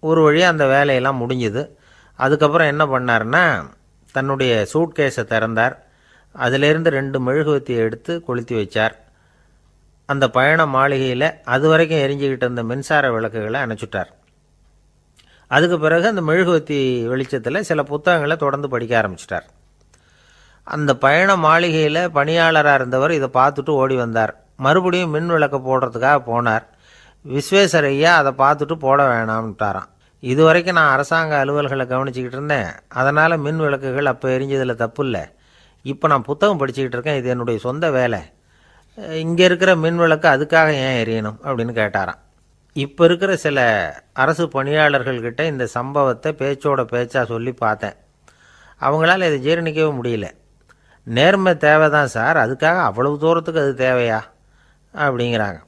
[0.00, 1.68] ஒரு வழியாக அந்த வேலையெல்லாம் முடிஞ்சுது.
[2.14, 3.64] அதுக்கப்புறம் என்ன பண்ணார்னா
[4.12, 5.78] தன்னுடைய சூட்கேஸை திறந்தார்.
[6.32, 8.92] அதிலிருந்து ரெண்டு மெழுகுவத்தியை எடுத்து கொளுத்தி வச்சார்.
[10.06, 14.10] அந்த பயண மாளிகையில் அது வரைக்கும் எரிஞ்சுக்கிட்டு இருந்த மின்சார விளக்குகளை அணைச்சுட்டார்.
[15.46, 19.46] அதுக்கு பிறகு அந்த மெழுகுவத்தி வெளிச்சத்தில் சில புத்தகங்களை தொடர்ந்து படிக்க ஆரம்பிச்சிட்டார்.
[20.64, 24.32] அந்த பயண மாளிகையில் பணியாளராக இருந்தவர் இதை பார்த்துட்டு ஓடி வந்தார்.
[24.56, 26.66] மறுபடியும் மின் விளக்கு போடுறதுக்காக போனார்.
[27.24, 29.88] விஸ்வேஸ்வர ஐயா அதை பார்த்துட்டு போட வேணாம்ட்டாராம்.
[30.18, 32.68] இது வரைக்கும் நான் அரசாங்க அலுவல்களை கவனிச்சிக்கிட்டு இருந்தேன்.
[32.88, 35.24] அதனால் மின் விளக்குகள் அப்போ எரிஞ்சதில் தப்பு இல்லை.
[35.82, 37.16] இப்போ நான் புத்தகம் படிச்சுக்கிட்டு இருக்கேன்.
[37.16, 38.20] இது என்னுடைய சொந்த வேலை.
[38.98, 42.20] இங்கே இருக்கிற மின் விளக்கு அதுக்காக ஏன் எரியணும் அப்படின்னு கேட்டாராம்.
[42.72, 43.58] இப்போ இருக்கிற சில
[44.12, 47.96] அரசு பணியாளர்கள்கிட்ட இந்த சம்பவத்தை பேச்சோட பேச்சாக சொல்லி பார்த்தேன்.
[48.80, 50.28] அவங்களால இதை ஜீரணிக்கவே முடியல.
[51.06, 52.36] நேர்மை தேவை தான் சார்.
[52.36, 54.20] அதுக்காக அவ்வளவு தூரத்துக்கு அது தேவையா?
[54.94, 55.58] அப்படிங்கிறாங்க.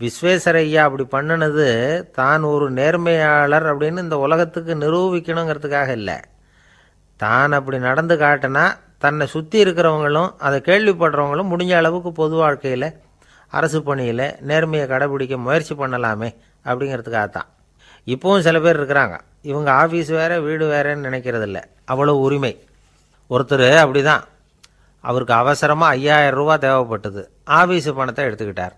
[0.00, 1.66] விஸ்வேஸ்வரய்யா அப்படி பண்ணினது
[2.12, 6.18] தான் ஒரு நேர்மையாளர் அப்படின்னு இந்த உலகத்துக்கு நிரூபிக்கணுங்கிறதுக்காக இல்லை.
[7.16, 8.64] தான் அப்படி நடந்து காட்டினா
[8.98, 12.88] தன்னை சுற்றி இருக்கிறவங்களும் அதை கேள்விப்படுறவங்களும் முடிஞ்ச அளவுக்கு பொது வாழ்க்கையில்
[13.48, 16.30] அரசு பணியில் நேர்மையை கடைபிடிக்க முயற்சி பண்ணலாமே
[16.64, 17.48] அப்படிங்கிறதுக்காக தான்
[18.06, 19.18] இப்போவும் சில பேர் இருக்கிறாங்க.
[19.42, 21.58] இவங்க ஆஃபீஸ் வேறு வீடு வேறேன்னு நினைக்கிறதில்ல.
[21.92, 22.66] அவ்வளோ உரிமை.
[23.30, 24.24] ஒருத்தர் அப்படி தான்
[25.00, 27.22] அவருக்கு அவசரமாக ஐயாயிரம் ரூபா தேவைப்பட்டது.
[27.46, 28.74] ஆஃபீஸு பணத்தை எடுத்துக்கிட்டார்.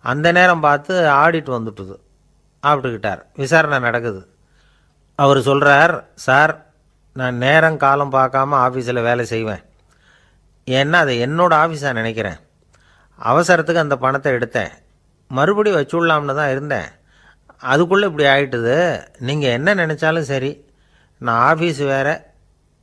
[0.00, 1.94] அந்த நேரம் பார்த்து ஆடிட் வந்துட்டுது.
[2.62, 3.20] ஆப்பிட்டுக்கிட்டார்.
[3.36, 4.20] விசாரணை நடக்குது.
[5.14, 6.52] அவர் சொல்கிறார் சார்
[7.18, 9.62] நான் நேரம் காலம் பார்க்காம ஆஃபீஸில் வேலை செய்வேன்.
[10.76, 12.38] ஏன்னா அதை என்னோடய ஆஃபீஸாக நினைக்கிறேன்.
[13.30, 14.72] அவசரத்துக்கு அந்த பணத்தை எடுத்தேன்.
[15.30, 16.88] மறுபடி வச்சுடலாம்னு தான் இருந்தேன்.
[17.72, 18.74] அதுக்குள்ளே இப்படி ஆயிட்டுது.
[19.28, 20.50] நீங்கள் என்ன நினச்சாலும் சரி
[21.18, 22.14] நான் ஆஃபீஸ் வேறு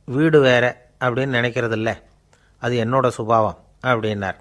[0.04, 0.70] வீடு வேறு
[1.04, 1.90] அப்படின்னு நினைக்கிறதில்ல.
[2.58, 3.58] அது என்னோட சுபாவம்
[3.90, 4.38] அப்படின்னார்.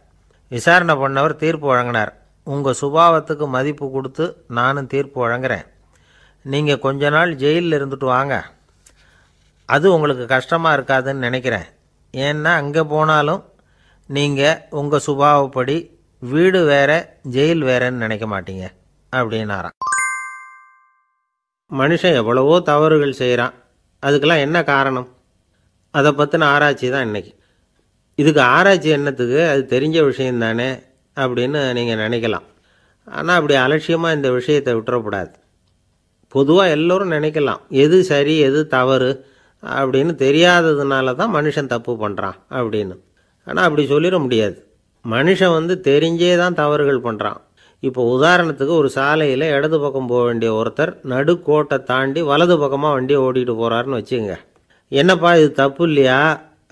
[0.48, 2.12] விசாரணை பண்ணவர் தீர்ப்பு வழங்கினார்.
[2.44, 4.26] உங்கள் சுபாவத்துக்கு மதிப்பு கொடுத்து
[4.60, 5.66] நானும் தீர்ப்பு வழங்குறேன்.
[6.54, 8.36] நீங்கள் கொஞ்ச நாள் ஜெயிலில் இருந்துட்டு வாங்க.
[9.74, 11.68] அது உங்களுக்கு கஷ்டமாக இருக்காதுன்னு நினைக்கிறேன்.
[12.14, 13.42] ஏன்னா அங்கே போனாலும்
[14.10, 15.78] நீங்கள் உங்கள் சுபாவப்படி
[16.32, 16.92] வீடு வேற
[17.36, 18.66] ஜெயில் வேறன்னு நினைக்க மாட்டீங்க
[19.14, 19.76] அப்படின்னாராம்.
[21.72, 23.54] மனுஷன் எவ்வளவோ தவறுகள் செய்கிறான்
[24.04, 25.08] அதுக்கெல்லாம் என்ன காரணம்?
[25.94, 27.32] அதை பற்றின ஆராய்ச்சி தான் இன்னைக்கு.
[28.22, 29.40] இதுக்கு ஆராய்ச்சி என்னத்துக்கு?
[29.52, 30.70] அது தெரிஞ்ச விஷயம் தானே
[31.18, 32.48] அப்படின்னு நீங்கள் நினைக்கலாம்.
[33.08, 35.32] ஆனால் அப்படி அலட்சியமாக இந்த விஷயத்தை விட்டுறக்கூடாது.
[36.36, 37.62] பொதுவாக எல்லோரும் நினைக்கலாம்.
[37.84, 39.12] எது சரி எது தவறு?
[39.64, 42.96] அப்படின்னு தெரியாததுனால தான் மனுஷன் தப்பு பண்ணுறான் அப்படின்னு.
[43.48, 44.56] ஆனால் அப்படி சொல்லிட முடியாது.
[45.06, 47.40] மனுஷன் வந்து தெரிஞ்சே தான் தவறுகள் பண்ணுறான்
[47.84, 53.56] இப்போ உதாரணத்துக்கு ஒரு சாலையில் இடது பக்கம் போக வேண்டிய ஒருத்தர் நடுக்கோட்டை தாண்டி வலது பக்கமாக வண்டியை ஓட்டிகிட்டு
[53.62, 54.36] போகிறாருன்னு வச்சுங்க
[54.92, 56.20] என்னப்பா இது தப்பு இல்லையா?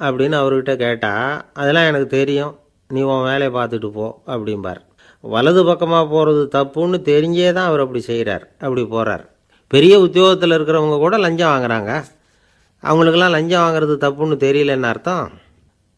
[0.06, 2.54] அப்படின்னு அவர்கிட்ட கேட்டால் அதெல்லாம் எனக்கு தெரியும்.
[2.90, 4.80] நீ உன் வேலையை பார்த்துட்டு போ அப்படிம்பார்.
[5.24, 9.24] வலது பக்கமாக போகிறது தப்புன்னு தெரிஞ்சே தான் அவர் அப்படி செய்கிறார் அப்படி போகிறார்
[9.72, 11.92] பெரிய உத்தியோகத்தில் இருக்கிறவங்க கூட லஞ்சம் வாங்குறாங்க.
[12.82, 15.32] அவங்களுக்கெல்லாம் லஞ்சம் வாங்குறது தப்புன்னு தெரியலன்னு அர்த்தம்.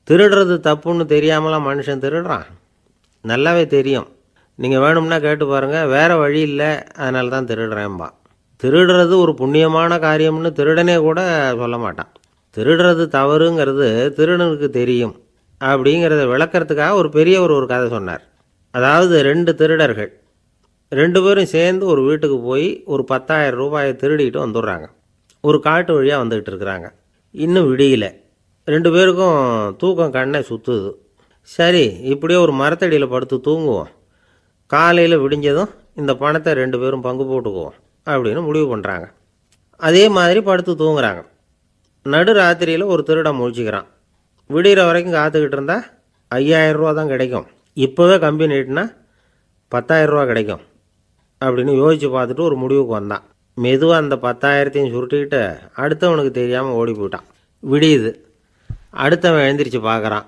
[0.10, 2.46] திருடுறது தப்புன்னு தெரியாமலாம் மனுஷன் திருடுறான்.
[3.28, 4.08] நல்லாவே தெரியும்.
[4.56, 6.84] நீங்கள் வேணும்னா கேட்டு பாருங்கள் வேறு வழி இல்லை.
[6.84, 8.10] அதனால தான் திருடுறேன்பா.
[8.64, 11.22] திருடுறது ஒரு புண்ணியமான காரியம்னு திருடனே கூட
[11.58, 12.12] சொல்ல மாட்டான்.
[12.58, 15.16] திருடுறது தவறுங்கிறது திருடனுக்கு தெரியும்.
[15.62, 18.24] அப்படிங்கிறத விளக்கிறதுக்காக ஒரு பெரியவர் ஒரு கதை சொன்னார்.
[18.72, 20.12] அதாவது ரெண்டு திருடர்கள்.
[20.90, 24.86] ரெண்டு பேரும் சேர்ந்து ஒரு வீட்டுக்கு போய் ஒரு பத்தாயிரம் ரூபாயை திருடிட்டு வந்துடுறாங்க.
[25.48, 26.88] ஒரு காட்டு வழியாக வந்துக்கிட்டு இருக்கிறாங்க.
[27.46, 28.06] இன்னும் விடியல.
[28.74, 29.40] ரெண்டு பேருக்கும்
[29.82, 30.92] தூக்கம் கண்ணை சுற்றுது
[31.56, 33.90] சரி இப்படியே ஒரு மரத்தடியில் படுத்து தூங்குவோம்.
[34.72, 37.76] காலையில் விடிஞ்சதும் இந்த பணத்தை ரெண்டு பேரும் பங்கு போட்டுக்குவோம்
[38.06, 39.08] அப்படின்னு முடிவு பண்ணுறாங்க
[39.88, 41.22] அதே மாதிரி படுத்து தூங்குறாங்க.
[42.06, 43.88] நடு ராத்திரியில் ஒரு திருடம் முழிச்சிக்கிறான்.
[44.50, 45.78] விடிகிற வரைக்கும் காத்துக்கிட்டு இருந்தா
[46.32, 47.48] ஐயாயிரம் ரூபா தான் கிடைக்கும்.
[47.86, 48.86] இப்போவே கம்பி நீட்டினா
[49.72, 50.64] பத்தாயிரம் ரூபா கிடைக்கும்
[51.42, 53.26] அப்படின்னு யோசித்து பார்த்துட்டு ஒரு முடிவுக்கு வந்தான்.
[53.58, 55.42] மெதுவாக அந்த பத்தாயிரத்தையும் சுருட்டிக்கிட்டு
[55.84, 57.28] அடுத்தவனுக்கு தெரியாமல் ஓடி போயிட்டான்.
[57.64, 58.12] விடியுது.
[59.04, 60.26] அடுத்தவன் எழுந்திரிச்சு பார்க்குறான்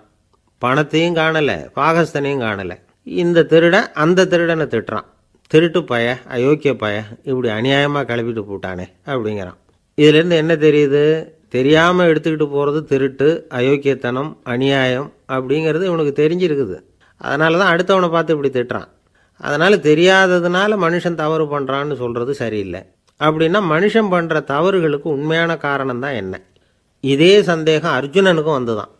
[0.61, 2.75] பணத்தையும் காணலை பாகஸ்தனையும் காணலை.
[3.03, 5.07] இந்த திருடன் அந்த திருடனை திட்டுறான்.
[5.47, 9.59] திருட்டு பய அயோக்கிய பய இப்படி அநியாயமாக கிளப்பிட்டு போட்டானே அப்படிங்கிறான்.
[9.97, 11.03] இதுலேருந்து என்ன தெரியுது?
[11.49, 16.77] தெரியாமல் எடுத்துக்கிட்டு போகிறது திருட்டு அயோக்கியத்தனம் அநியாயம் அப்படிங்கிறது இவனுக்கு தெரிஞ்சிருக்குது.
[17.17, 18.89] அதனால தான் அடுத்தவனை பார்த்து இப்படி திட்டுறான்.
[19.37, 22.81] அதனால் தெரியாததுனால மனுஷன் தவறு பண்ணுறான்னு சொல்கிறது சரியில்லை.
[23.19, 26.35] அப்படின்னா மனுஷன் பண்ணுற தவறுகளுக்கு உண்மையான காரணம் தான் என்ன?
[27.03, 28.91] இதே சந்தேகம் அர்ஜுனனுக்கும் வந்துதான்.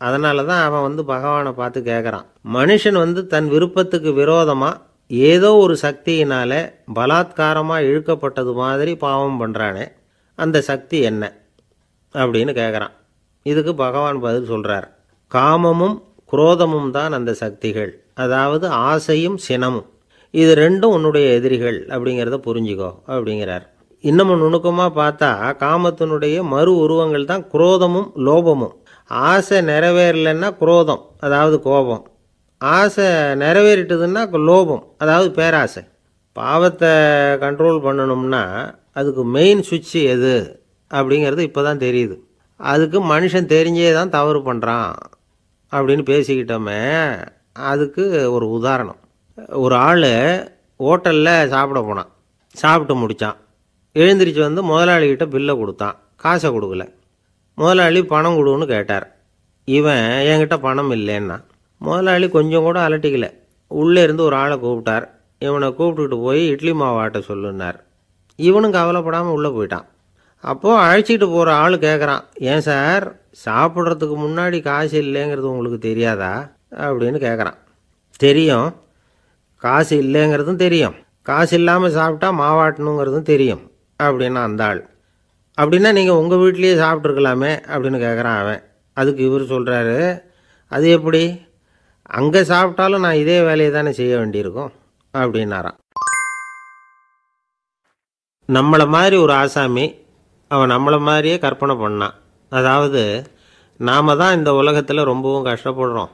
[0.00, 6.52] அதனால தான் அவன் வந்து பகவானை பார்த்து கேட்குறான் மனுஷன் வந்து தன் விருப்பத்துக்கு விரோதமாக ஏதோ ஒரு சக்தியினால
[6.94, 9.86] பலாத்காரமாக இழுக்கப்பட்டது மாதிரி பாவம் பண்ணுறானே
[10.38, 11.24] அந்த சக்தி என்ன?
[12.14, 12.94] அப்படின்னு கேட்குறான்
[13.42, 14.86] இதுக்கு பகவான் பதில் சொல்கிறார்
[15.30, 15.96] காமமும்
[16.32, 17.90] குரோதமும் தான் அந்த சக்திகள்.
[18.14, 19.88] அதாவது ஆசையும் சினமும்.
[20.40, 23.64] இது ரெண்டும் உன்னுடைய எதிரிகள் அப்படிங்கிறத புரிஞ்சுக்கோ அப்படிங்கிறார்.
[24.04, 25.28] இன்னமும் நுணுக்கமாக பார்த்தா
[25.62, 28.74] காமத்தினுடைய மறு உருவங்கள் தான் குரோதமும் லோபமும்.
[29.30, 32.02] ஆசை நிறைவேறலைன்னா குரோதம் அதாவது கோபம்.
[32.60, 33.06] ஆசை
[33.42, 35.82] நிறைவேறிட்டதுன்னா லோபம் அதாவது பேராசை.
[36.36, 36.92] பாவத்தை
[37.44, 38.42] கண்ட்ரோல் பண்ணணும்னா
[38.98, 40.34] அதுக்கு மெயின் சுவிட்ச் எது
[40.90, 42.16] அப்படிங்கிறது இப்போ தான் தெரியுது.
[42.60, 44.90] அதுக்கு மனுஷன் தெரிஞ்சே தான் தவறு பண்ணுறான்
[45.72, 46.80] அப்படின்னு பேசிக்கிட்டோமே
[47.70, 48.04] அதுக்கு
[48.36, 49.00] ஒரு உதாரணம்.
[49.48, 50.02] ஒரு ஆள்
[50.78, 52.08] ஹோட்டலில் சாப்பிட போனான்.
[52.52, 53.36] சாப்பிட்டு முடித்தான்
[53.94, 55.96] எழுந்திரிச்சு வந்து முதலாளிகிட்ட பில்லை கொடுத்தான்.
[56.16, 56.94] காசை கொடுக்கல.
[57.54, 59.16] முதலாளி பணம் கொடுன்னு கேட்டார்.
[59.64, 61.44] இவன் என்கிட்ட பணம் இல்லைன்னா?
[61.78, 63.34] முதலாளி கொஞ்சம் கூட அலட்டிக்கல.
[63.66, 65.08] உள்ளே இருந்து ஒரு ஆளை கூப்பிட்டார்.
[65.38, 67.80] இவனை கூப்பிட்டுட்டு போய் இட்லி மாவு ஆட்ட சொல்லுன்னார்.
[68.36, 69.84] இவனும் கவலைப்படாமல் உள்ளே போயிட்டான்.
[70.40, 76.50] அப்போது அழைச்சிட்டு போகிற ஆள் கேட்குறான் ஏன் சார் சாப்பிட்றதுக்கு முன்னாடி காசு இல்லைங்கிறது உங்களுக்கு தெரியாதா?
[76.70, 77.56] அப்படின்னு கேட்குறான்
[78.16, 78.74] தெரியும்.
[79.64, 80.96] காசு இல்லைங்கிறதும் தெரியும்.
[81.28, 83.62] காசு இல்லாமல் சாப்பிட்டா மாவாட்டணுங்கிறதும் தெரியும்.
[84.02, 84.82] அப்படின்னா அந்த ஆள்.
[85.58, 88.62] அப்படின்னா நீங்கள் உங்கள் வீட்லேயே சாப்பிட்ருக்கலாமே அப்படின்னு கேட்குறான் அவன்.
[88.96, 89.98] அதுக்கு இவர் சொல்கிறாரு
[90.72, 91.22] அது எப்படி?
[92.18, 94.72] அங்கே சாப்பிட்டாலும் நான் இதே வேலையை தானே செய்ய வேண்டியிருக்கும்
[95.14, 95.78] அப்படின்னாராம்.
[98.48, 99.86] நம்மளை மாதிரி ஒரு ஆசாமி
[100.50, 102.14] அவன் நம்மளை மாதிரியே கற்பனை பண்ணான்.
[102.58, 103.02] அதாவது
[103.80, 106.12] நாம் தான் இந்த உலகத்தில் ரொம்பவும் கஷ்டப்படுறோம்.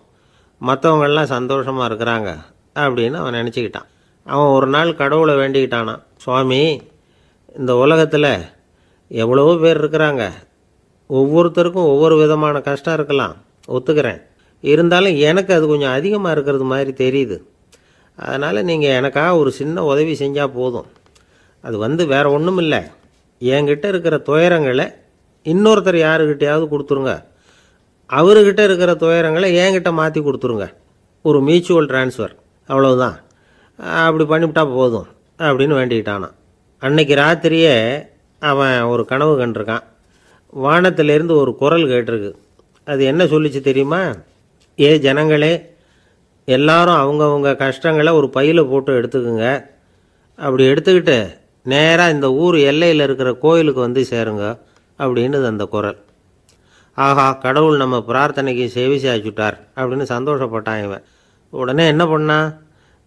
[0.61, 2.31] மற்றவங்கெல்லாம் சந்தோஷமாக இருக்கிறாங்க.
[2.75, 3.89] அப்படின்னு அவன் நினச்சிக்கிட்டான்.
[4.27, 6.81] அவன் ஒரு நாள் கடவுளை வேண்டிக்கிட்டானான் சுவாமி
[7.59, 8.33] இந்த உலகத்தில்
[9.11, 10.25] எவ்வளவோ பேர் இருக்கிறாங்க.
[11.11, 13.35] ஒவ்வொருத்தருக்கும் ஒவ்வொரு விதமான கஷ்டம் இருக்கலாம்.
[13.69, 14.21] ஒத்துக்கிறேன்.
[14.61, 17.37] இருந்தாலும் எனக்கு அது கொஞ்சம் அதிகமாக இருக்கிறது மாதிரி தெரியுது.
[18.19, 20.89] அதனால் நீங்கள் எனக்காக ஒரு சின்ன உதவி செஞ்சால் போதும்.
[21.61, 22.81] அது வந்து வேற ஒன்றும் இல்லை
[23.41, 24.87] என்கிட்ட இருக்கிற துயரங்களை
[25.47, 27.13] இன்னொருத்தர் யாருக்கிட்டையாவது கொடுத்துருங்க.
[28.11, 30.67] அவர்கிட்ட இருக்கிற துயரங்களை என்கிட்ட மாற்றி கொடுத்துருங்க.
[31.23, 32.35] ஒரு மியூச்சுவல் ட்ரான்ஸ்ஃபர்
[32.71, 33.17] அவ்வளவுதான்.
[34.01, 35.09] அப்படி பண்ணிவிட்டா போதும்
[35.49, 36.37] அப்படின்னு வேண்டிக்கிட்டானான்
[36.87, 37.77] அன்னைக்கு ராத்திரியே
[38.51, 39.85] அவன் ஒரு கனவு கண்டிருக்கான்.
[40.65, 42.31] வானத்திலேருந்து ஒரு குரல் கேட்டிருக்கு.
[42.91, 44.01] அது என்ன சொல்லிச்சு தெரியுமா?
[44.87, 45.53] ஏ ஜனங்களே
[46.57, 49.47] எல்லாரும் அவங்கவுங்க கஷ்டங்களை ஒரு பையில் போட்டு எடுத்துக்குங்க.
[50.45, 51.17] அப்படி எடுத்துக்கிட்டு
[51.73, 54.45] நேராக இந்த ஊர் எல்லையில் இருக்கிற கோயிலுக்கு வந்து சேருங்க
[54.99, 55.99] அப்படின்னுது அந்த குரல்.
[56.99, 61.05] ஆஹா கடவுள் நம்ம பிரார்த்தனைக்கு செவி சாய்ச்சுட்டார் அப்படின்னு சந்தோஷப்பட்டான் இவன்.
[61.51, 62.49] உடனே என்ன பண்ணான்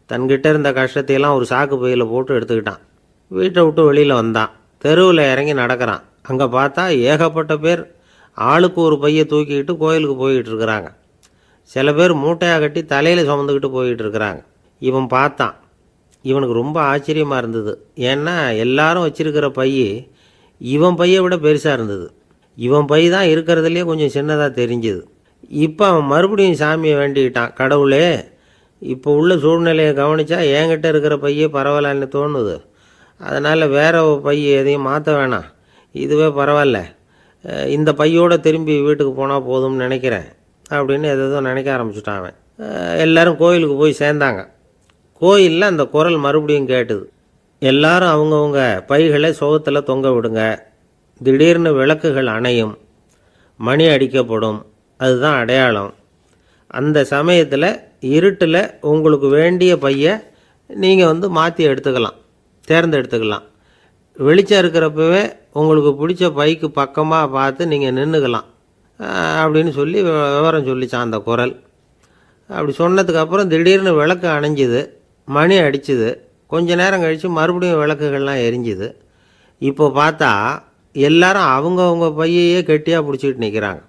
[0.10, 2.82] தன்கிட்ட இருந்த கஷ்டத்தையெல்லாம் ஒரு சாக்கு பையில் போட்டு எடுத்துக்கிட்டான்.
[3.27, 4.51] வீட்டை விட்டு வெளியில் வந்தான்.
[4.77, 6.03] தெருவில் இறங்கி நடக்கிறான்.
[6.21, 7.82] அங்கே பார்த்தா ஏகப்பட்ட பேர்
[8.34, 10.89] ஆளுக்கு ஒரு பையை தூக்கிக்கிட்டு கோயிலுக்கு போய்கிட்டு இருக்கிறாங்க.
[11.63, 14.41] சில பேர் மூட்டையாக கட்டி தலையில் சுமந்துக்கிட்டு போய்கிட்டு இருக்கிறாங்க.
[14.79, 15.56] இவன் பார்த்தான்.
[16.21, 17.73] இவனுக்கு ரொம்ப ஆச்சரியமாக இருந்தது.
[18.12, 19.69] ஏன்னா எல்லாரும் வச்சிருக்கிற பை
[20.58, 22.13] இவன் பையை விட பெருசாக இருந்தது.
[22.56, 25.01] இவன் பை தான் இருக்கிறதுலே கொஞ்சம் சின்னதாக தெரிஞ்சுது.
[25.49, 27.53] இப்போ அவன் மறுபடியும் சாமியை வேண்டிக்கிட்டான்.
[27.53, 28.06] கடவுளே
[28.91, 32.56] இப்போ உள்ள சூழ்நிலையை கவனித்தா என்கிட்ட இருக்கிற பையே பரவாயில்லன்னு தோணுது.
[33.17, 35.48] அதனால் வேற பையை எதையும் மாற்ற வேணாம்.
[35.91, 36.80] இதுவே பரவாயில்ல.
[37.67, 40.28] இந்த பையோட திரும்பி வீட்டுக்கு போனால் போதும்னு நினைக்கிறேன்
[40.69, 42.38] அப்படின்னு எதோ நினைக்க ஆரம்பிச்சுட்டான் அவன்.
[42.98, 44.41] எல்லோரும் கோயிலுக்கு போய் சேர்ந்தாங்க.
[45.19, 47.06] கோயிலில் அந்த குரல் மறுபடியும் கேட்டுது.
[47.60, 50.41] எல்லாரும் அவங்கவுங்க பைகளை சுகத்தில் தொங்க விடுங்க.
[51.24, 52.78] திடீர்னு விளக்குகள் அணையும்.
[53.58, 54.62] மணி அடிக்கப்படும்.
[54.98, 55.93] அதுதான் அடையாளம்.
[56.67, 57.69] அந்த சமயத்தில்
[58.15, 58.61] இருட்டில்
[58.91, 60.13] உங்களுக்கு வேண்டிய பையை
[60.83, 62.17] நீங்கள் வந்து மாற்றி எடுத்துக்கலாம்.
[62.69, 63.45] தேர்ந்தெடுத்துக்கலாம்
[64.25, 65.21] வெளிச்சம் இருக்கிறப்பவே
[65.59, 68.47] உங்களுக்கு பிடிச்ச பைக்கு பக்கமாக பார்த்து நீங்கள் நின்றுக்கலாம்
[69.43, 71.53] அப்படின்னு சொல்லி விவரம் சொல்லிச்சான் அந்த குரல்.
[72.49, 74.81] அப்படி சொன்னதுக்கப்புறம் திடீர்னு விளக்கு அணைஞ்சுது.
[75.27, 76.09] மணி அடிச்சுது.
[76.53, 78.87] கொஞ்ச நேரம் கழித்து மறுபடியும் விளக்குகள்லாம் எரிஞ்சுது.
[79.61, 80.31] இப்போ பார்த்தா
[80.95, 83.81] எல்லாரும் அவங்கவுங்க பையையே கெட்டியாக பிடிச்சிக்கிட்டு நிற்கிறாங்க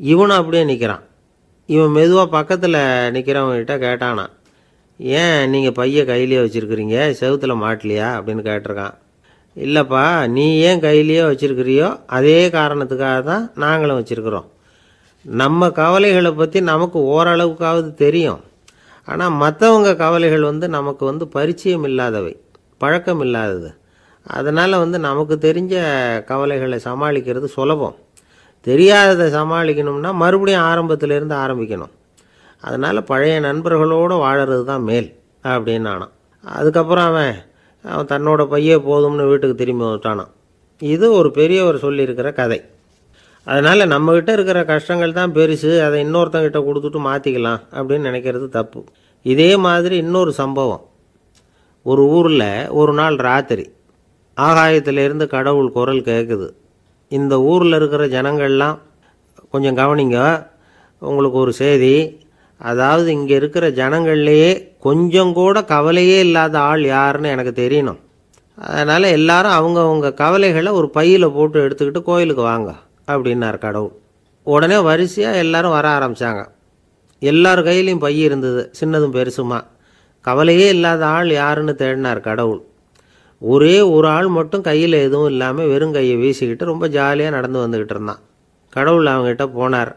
[0.00, 1.04] இவனும் அப்படியே நிற்கிறான்
[1.70, 2.76] இவன் மெதுவாக பக்கத்தில்
[3.14, 4.24] நிற்கிறவங்ககிட்ட கேட்டானா
[4.98, 6.96] ஏன் நீங்கள் பையை கையிலேயே வச்சுருக்கிறீங்க?
[7.20, 8.08] செவுத்துல மாட்டலையா?
[8.16, 8.94] அப்படின்னு கேட்டிருக்கான்.
[9.56, 14.48] இல்லைப்பா நீ ஏன் கையிலேயே வச்சுருக்கிறியோ அதே காரணத்துக்காக தான் நாங்களும் வச்சுருக்குறோம்.
[15.24, 18.40] நம்ம கவலைகளை பற்றி நமக்கு ஓரளவுக்காவது தெரியும்.
[19.04, 22.34] ஆனால் மற்றவங்க கவலைகள் வந்து நமக்கு வந்து பரிச்சயம் இல்லாதவை
[22.78, 23.70] பழக்கம் இல்லாதது.
[24.26, 25.74] அதனால் வந்து நமக்கு தெரிஞ்ச
[26.24, 27.96] கவலைகளை சமாளிக்கிறது சுலபம்.
[28.66, 31.92] தெரியாததை சமாளிக்கணும்னா மறுபடியும் ஆரம்பத்திலேருந்து ஆரம்பிக்கணும்.
[32.66, 35.08] அதனால் பழைய நண்பர்களோடு வாழறது தான் மேல்
[35.52, 36.12] அப்படின்னு நானான்
[36.44, 37.36] அதுக்கப்புறம் அவன்
[37.84, 40.30] அவன் தன்னோட பையே போதும்னு வீட்டுக்கு திரும்பி வந்துட்டானான்
[40.82, 42.58] இது ஒரு பெரியவர் சொல்லியிருக்கிற கதை.
[43.46, 48.80] அதனால் நம்மக்கிட்ட இருக்கிற கஷ்டங்கள் தான் பெருசு அதை இன்னொருத்தங்கிட்ட கொடுத்துட்டு மாற்றிக்கலாம் அப்படின்னு நினைக்கிறது தப்பு.
[49.24, 50.82] இதே மாதிரி இன்னொரு சம்பவம்.
[51.86, 52.48] ஒரு ஊரில்
[52.80, 53.64] ஒரு நாள் ராத்திரி
[54.36, 56.48] ஆகாயத்திலேருந்து கடவுள் குரல் கேட்குது
[57.18, 58.76] இந்த ஊரில் இருக்கிற ஜனங்கள்லாம்
[59.52, 60.18] கொஞ்சம் கவனிங்க.
[61.02, 61.94] உங்களுக்கு ஒரு செய்தி.
[62.60, 64.50] அதாவது இங்கே இருக்கிற ஜனங்கள்லேயே
[64.86, 68.00] கொஞ்சம் கூட கவலையே இல்லாத ஆள் யாருன்னு எனக்கு தெரியணும்.
[68.58, 72.70] அதனால் எல்லாரும் அவங்கவுங்க கவலைகளை ஒரு பையில் போட்டு எடுத்துக்கிட்டு கோயிலுக்கு வாங்க
[73.12, 73.94] அப்படின்னார் கடவுள்.
[74.46, 76.42] உடனே வரிசையாக எல்லாரும் வர ஆரம்பித்தாங்க
[77.22, 79.60] எல்லார் கையிலையும் பை இருந்தது சின்னதும் பெருசுமா.
[80.24, 82.60] கவலையே இல்லாத ஆள் யாருன்னு தேடினார் கடவுள்.
[83.42, 88.18] ஒரே ஒரு ஆள் மட்டும் கையில் எதுவும் இல்லாமல் வெறும் கையை வீசிக்கிட்டு ரொம்ப ஜாலியாக நடந்து வந்துக்கிட்டு இருந்தான்.
[88.68, 89.94] கடவுள் அவங்ககிட்ட போனார்.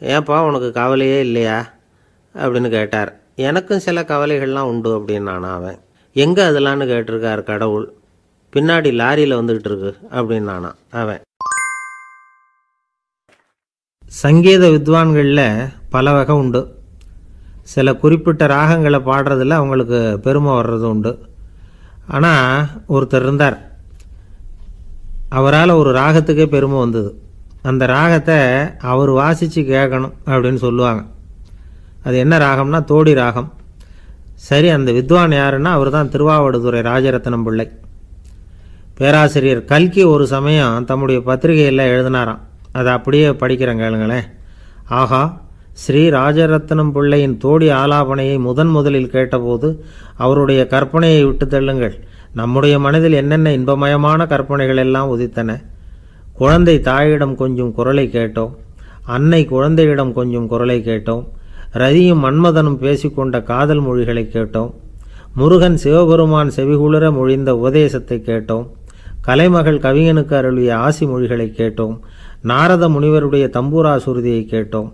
[0.00, 1.70] ஏன்பா உனக்கு கவலையே இல்லையா?
[2.34, 3.20] அப்படின்னு கேட்டார்.
[3.36, 5.78] எனக்கும் சில கவலைகள்லாம் உண்டு அப்படின்னு நான் அவன்.
[6.12, 7.92] எங்கே அதெல்லாம்னு கேட்டிருக்கார் கடவுள்.
[8.52, 11.20] பின்னாடி லாரியில் வந்துக்கிட்டு இருக்கு அப்படின்னு நானா அவன்.
[14.06, 16.74] சங்கீத வித்வான்களில் பல வகை உண்டு.
[17.62, 21.18] சில குறிப்பிட்ட ராகங்களை பாடுறதில் அவங்களுக்கு பெருமை வர்றது உண்டு.
[22.06, 23.58] ஆனால் ஒருத்தர் இருந்தார்.
[25.28, 27.22] அவரால் ஒரு ராகத்துக்கே பெருமை வந்தது.
[27.62, 28.38] அந்த ராகத்தை
[28.78, 31.04] அவர் வாசித்து கேட்கணும் அப்படின்னு சொல்லுவாங்க.
[32.02, 33.52] அது என்ன ராகம்னா தோடி ராகம்.
[34.34, 37.70] சரி அந்த வித்வான் யாருன்னா அவர் தான் திருவாவடுதுறை ராஜரத்னம் பிள்ளை.
[38.94, 42.38] பேராசிரியர் கல்கி ஒரு சமயம் தம்முடைய பத்திரிகையில் எழுதினாராம்.
[42.72, 44.26] அதை அப்படியே படிக்கிறேன் கேளுங்களேன்.
[44.88, 45.42] ஆகா
[45.82, 49.84] ஸ்ரீ ராஜரத்னம் பிள்ளையின் தோடி ஆலாபனையை முதன் முதலில் கேட்டபோது
[50.16, 51.94] அவருடைய கற்பனையை விட்டு தள்ளுங்கள்.
[52.32, 55.64] நம்முடைய மனதில் என்னென்ன இன்பமயமான கற்பனைகள் எல்லாம் உதித்தன?
[56.32, 58.52] குழந்தை தாயிடம் கொஞ்சம் குரலை கேட்டோம்.
[59.06, 61.24] அன்னை குழந்தையிடம் கொஞ்சம் குரலை கேட்டோம்.
[61.72, 64.72] ரதியும் மன்மதனும் பேசிக்கொண்ட காதல் மொழிகளை கேட்டோம்.
[65.34, 68.66] முருகன் சிவபெருமான் செவிகுளிர மொழிந்த உபதேசத்தை கேட்டோம்.
[69.20, 71.98] கலைமகள் கவிஞனுக்கு அருளிய ஆசி மொழிகளை கேட்டோம்.
[72.42, 74.92] நாரத முனிவருடைய தம்பூரா சுருதியை கேட்டோம்.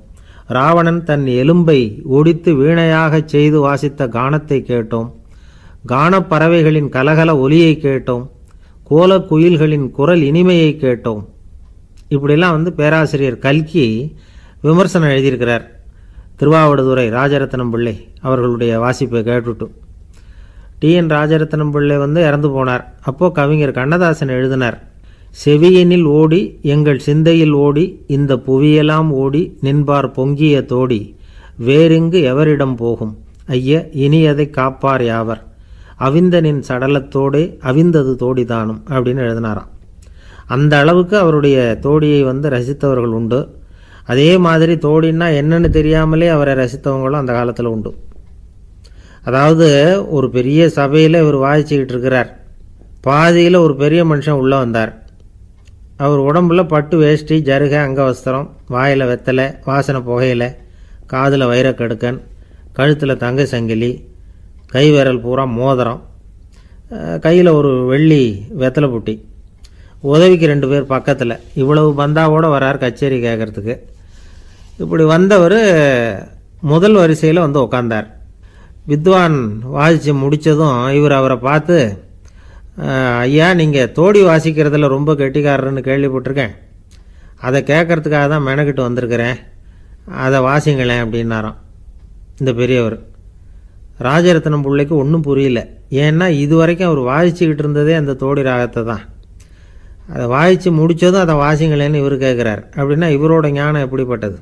[0.51, 5.13] ராவணன் தன் எலும்பை ஒடித்து வீணையாகச் செய்து வாசித்த கானத்தை கேட்டோம்.
[5.87, 8.29] கானப் பறவைகளின் கலகல ஒலியை கேட்டோம்.
[8.83, 11.25] கோலக் குயில்களின் குரல் இனிமையை கேட்டோம்.
[12.11, 14.17] இப்படிலாம் வந்து பேராசிரியர் கல்கி
[14.61, 15.65] விமர்சனம் எழுதியிருக்கிறார்.
[16.39, 19.71] திருவாவடுதுறை ராஜரத்னம் பிள்ளை அவர்களுடைய வாசிப்பை கேட்டுட்டு.
[20.79, 22.85] டி என் ராஜரத்னம் பிள்ளை வந்து இறந்து போனார்.
[23.03, 24.90] அப்போது கவிஞர் கண்ணதாசன் எழுதினார்.
[25.33, 31.15] செவியனில் ஓடி எங்கள் சிந்தையில் ஓடி இந்த புவியெல்லாம் ஓடி நின்பார் பொங்கிய தோடி
[31.67, 33.19] வேறெங்கு எவரிடம் போகும்?
[33.47, 35.43] ஐய இனி அதை காப்பார் யாவர்?
[36.01, 39.71] அவிந்தனின் சடலத்தோடே அவிந்தது தோடிதானும் அப்படின்னு எழுதினாராம்.
[40.47, 43.59] அந்த அளவுக்கு அவருடைய தோடியை வந்து ரசித்தவர்கள் உண்டு.
[44.05, 47.95] அதே மாதிரி தோடின்னா என்னன்னு தெரியாமலே அவரை ரசித்தவங்களும் அந்த காலத்தில் உண்டு.
[49.25, 49.69] அதாவது
[50.11, 52.41] ஒரு பெரிய சபையில் இவர் வாதிச்சுக்கிட்டு இருக்கிறார்.
[53.01, 55.10] பாதியில் ஒரு பெரிய மனுஷன் உள்ளே வந்தார்.
[56.05, 60.45] அவர் உடம்புல பட்டு வேஷ்டி ஜருக அங்கவஸ்திரம் வாயில் வெத்தலை வாசனை புகையில
[61.13, 62.19] காதில் வைரக்கடுக்கன்
[62.77, 63.91] கழுத்தில் தங்க சங்கிலி
[64.75, 66.01] கை விரல் பூரா மோதிரம்
[67.25, 68.23] கையில் ஒரு வெள்ளி
[68.61, 69.15] வெத்தலை புட்டி.
[70.13, 71.35] உதவிக்கு ரெண்டு பேர் பக்கத்தில்.
[71.61, 73.75] இவ்வளவு பந்தாவோடு வரார் கச்சேரி கேட்குறதுக்கு
[74.83, 75.59] இப்படி வந்தவர்
[76.73, 78.09] முதல் வரிசையில் வந்து உட்காந்தார்
[78.91, 79.39] வித்வான்
[79.75, 81.77] வாசித்து முடித்ததும் இவர் அவரை பார்த்து
[83.23, 86.55] ஐயா நீங்கள் தோடி வாசிக்கிறதுல ரொம்ப கெட்டிக்காரர்னு கேள்விப்பட்டிருக்கேன்.
[87.47, 89.39] அதை கேட்கறதுக்காக தான் மெனக்கிட்டு வந்திருக்கிறேன்.
[90.25, 91.59] அதை வாசிங்களேன் அப்படின்னாராம்.
[92.39, 92.99] இந்த பெரியவர்.
[94.07, 95.61] ராஜரத்னம் பிள்ளைக்கு ஒன்றும் புரியல.
[96.05, 99.05] ஏன்னா இது வரைக்கும் அவர் வாசிச்சுக்கிட்டு இருந்ததே அந்த தோடி ராகத்தை தான்.
[100.13, 104.39] அதை வாசித்து முடித்ததும் அதை வாசிங்களேன்னு இவர் கேட்குறார் அப்படின்னா இவரோட ஞானம் எப்படிப்பட்டது?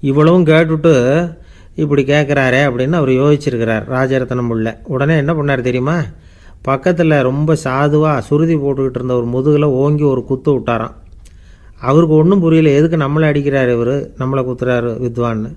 [0.00, 0.94] இவ்வளவும் கேட்டுட்டு
[1.82, 4.72] இப்படி கேட்குறாரே அப்படின்னு அவர் யோசிச்சிருக்கிறார் ராஜரத்னம் பிள்ளை.
[4.84, 5.96] உடனே என்ன பண்ணார் தெரியுமா?
[6.68, 10.94] பக்கத்தில் ரொம்ப சாதுவாக சுருதி போட்டுக்கிட்டு இருந்த ஒரு முதுகில் ஓங்கி ஒரு குத்து விட்டாராம்.
[11.88, 13.94] அவருக்கு ஒன்றும் புரியல எதுக்கு நம்மளை அடிக்கிறார் இவர்?
[14.20, 15.50] நம்மளை குத்துறாரு வித்வான்னு.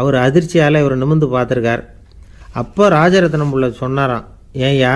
[0.00, 1.82] அவர் அதிர்ச்சியால் இவர் நிமிந்து பார்த்துருக்கார்.
[2.60, 4.26] அப்போ ராஜரத்னம் உள்ள சொன்னாராம்
[4.68, 4.94] ஏய்யா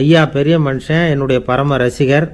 [0.00, 2.26] ஐயா பெரிய மனுஷன் என்னுடைய பரம ரசிகர்.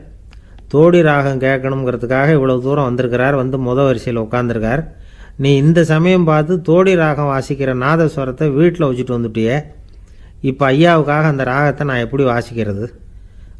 [0.72, 4.82] தோடி ராகம் கேட்கணுங்கிறதுக்காக இவ்வளோ தூரம் வந்திருக்கிறார் வந்து முத வரிசையில் உட்காந்துருக்கார்
[5.44, 9.56] நீ இந்த சமயம் பார்த்து தோடி ராகம் வாசிக்கிற நாதஸ்வரத்தை வீட்டில் வச்சுட்டு வந்துட்டியே.
[10.50, 12.86] இப்போ ஐயாவுக்காக அந்த ராகத்தை நான் எப்படி வாசிக்கிறது?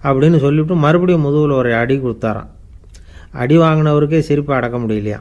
[0.03, 2.51] அப்படின்னு சொல்லிவிட்டு மறுபடியும் முதுகில் ஒரு அடி கொடுத்தாராம்.
[3.33, 5.19] அடி வாங்கினவருக்கே சிரிப்பு அடக்க முடியலையா?